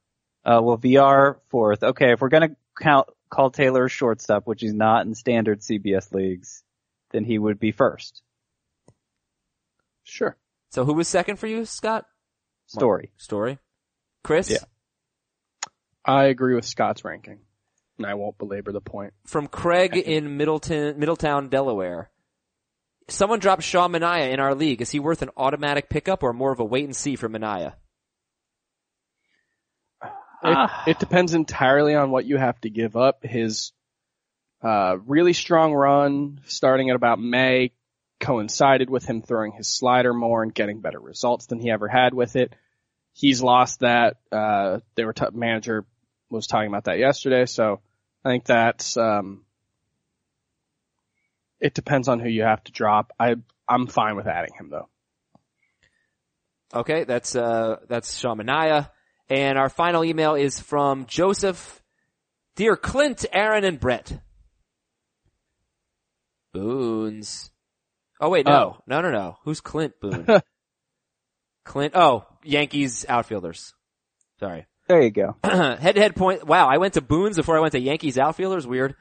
[0.44, 1.82] Uh, well, Villar fourth.
[1.82, 6.12] Okay, if we're gonna count, call Taylor a shortstop, which he's not in standard CBS
[6.12, 6.62] leagues,
[7.10, 8.22] then he would be first.
[10.04, 10.36] Sure.
[10.70, 12.04] So who was second for you, Scott?
[12.66, 13.10] Story.
[13.16, 13.58] Story.
[14.22, 14.50] Chris?
[14.50, 14.58] Yeah.
[16.04, 17.38] I agree with Scott's ranking.
[17.96, 19.14] And I won't belabor the point.
[19.26, 22.10] From Craig in Middleton, Middletown, Delaware.
[23.08, 24.82] Someone dropped Sean Manaea in our league.
[24.82, 27.74] Is he worth an automatic pickup or more of a wait and see for Manaea?
[30.44, 30.84] It, Ah.
[30.86, 33.24] it depends entirely on what you have to give up.
[33.24, 33.72] His
[34.62, 37.72] uh, really strong run starting at about May
[38.20, 42.14] coincided with him throwing his slider more and getting better results than he ever had
[42.14, 42.54] with it.
[43.12, 44.16] He's lost that.
[44.32, 45.84] Uh, they were t- manager
[46.30, 47.80] was talking about that yesterday, so
[48.24, 49.44] I think that's um,
[51.60, 53.12] it depends on who you have to drop.
[53.20, 53.36] I
[53.68, 54.88] I'm fine with adding him though.
[56.74, 58.90] Okay, that's, uh, that's Sean Manaea.
[59.28, 61.82] And our final email is from Joseph.
[62.56, 64.20] Dear Clint, Aaron, and Brett.
[66.52, 67.50] Boons.
[68.20, 68.52] Oh wait, no.
[68.52, 68.82] Oh.
[68.86, 69.38] No, no, no.
[69.44, 70.26] Who's Clint Boone?
[71.64, 73.74] Clint, oh, Yankees outfielders.
[74.38, 74.66] Sorry.
[74.86, 75.36] There you go.
[75.44, 76.46] head to head point.
[76.46, 78.66] Wow, I went to Boone's before I went to Yankees outfielders.
[78.66, 78.94] Weird.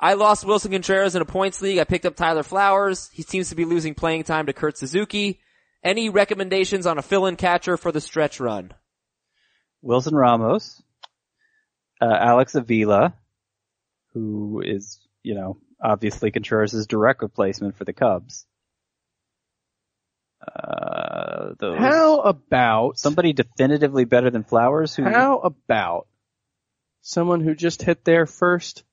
[0.00, 1.78] I lost Willson Contreras in a points league.
[1.78, 3.10] I picked up Tyler Flowers.
[3.12, 5.40] He seems to be losing playing time to Kurt Suzuki.
[5.82, 8.72] Any recommendations on a fill-in catcher for the stretch run?
[9.82, 10.82] Wilson Ramos,
[12.00, 13.14] uh, Alex Avila,
[14.12, 18.46] who is, you know, obviously Contreras' direct replacement for the Cubs.
[20.40, 26.06] Uh, those, How about somebody definitively better than Flowers who, How about
[27.02, 28.84] someone who just hit their first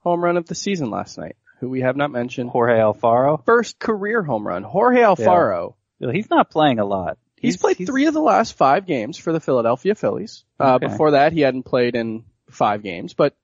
[0.00, 2.50] home run of the season last night, who we have not mentioned?
[2.50, 3.44] Jorge Alfaro.
[3.44, 5.74] First career home run, Jorge Alfaro.
[6.00, 7.18] Well, He's not playing a lot.
[7.42, 10.44] He's, played three of the last five games for the Philadelphia Phillies.
[10.58, 10.86] Uh, Okay.
[10.86, 13.36] Before that, he hadn't played in five games, but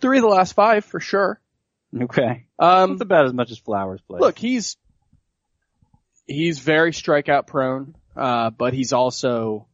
[0.00, 1.40] three of the last five for sure.
[1.94, 2.46] Okay.
[2.58, 4.20] Um, That's about as much as Flowers played.
[4.20, 4.76] look, he's
[6.26, 9.68] he's very strikeout prone, uh, but he's also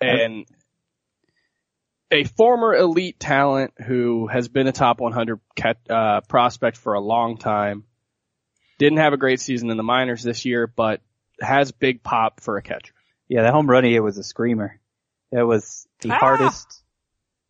[0.00, 0.44] an
[2.10, 7.00] a former elite talent who has been a top 100 cat, uh, prospect for a
[7.00, 7.84] long time.
[8.78, 11.00] Didn't have a great season in the minors this year, but
[11.40, 12.92] has big pop for a catcher.
[13.28, 14.78] Yeah, that home run he hit was a screamer.
[15.32, 16.18] It was the Ah!
[16.18, 16.82] hardest.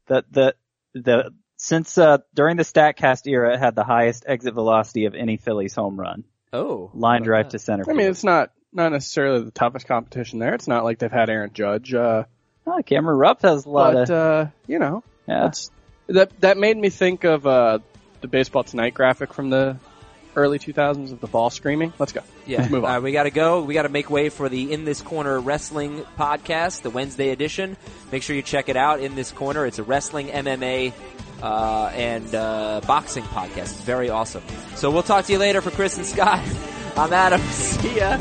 [0.07, 0.55] The the
[0.95, 5.37] the since uh during the Statcast era, it had the highest exit velocity of any
[5.37, 6.25] Phillies home run.
[6.53, 6.91] Oh.
[6.95, 7.85] Line drive about to center.
[7.91, 10.55] I mean, it's not not necessarily the toughest competition there.
[10.55, 12.25] It's not like they've had Aaron Judge, uh,
[12.67, 14.11] oh, Cameron Rupp has a lot but of.
[14.11, 15.43] uh, you know, yeah.
[15.45, 15.71] That's
[16.09, 17.79] that that made me think of uh
[18.21, 19.77] the baseball tonight graphic from the
[20.37, 21.93] early 2000s of the ball screaming.
[21.99, 22.21] Let's go.
[22.47, 22.59] Yeah.
[22.59, 22.91] Let's move on.
[22.91, 23.63] Right, we gotta go.
[23.63, 27.77] We gotta make way for the In This Corner Wrestling podcast, the Wednesday edition.
[28.13, 29.01] Make sure you check it out.
[29.01, 30.93] In This Corner, it's a wrestling, MMA,
[31.43, 33.59] uh, and, uh, boxing podcast.
[33.59, 34.43] It's very awesome.
[34.77, 36.43] So we'll talk to you later for Chris and Scott.
[36.97, 37.41] I'm Adam.
[37.51, 38.19] See ya.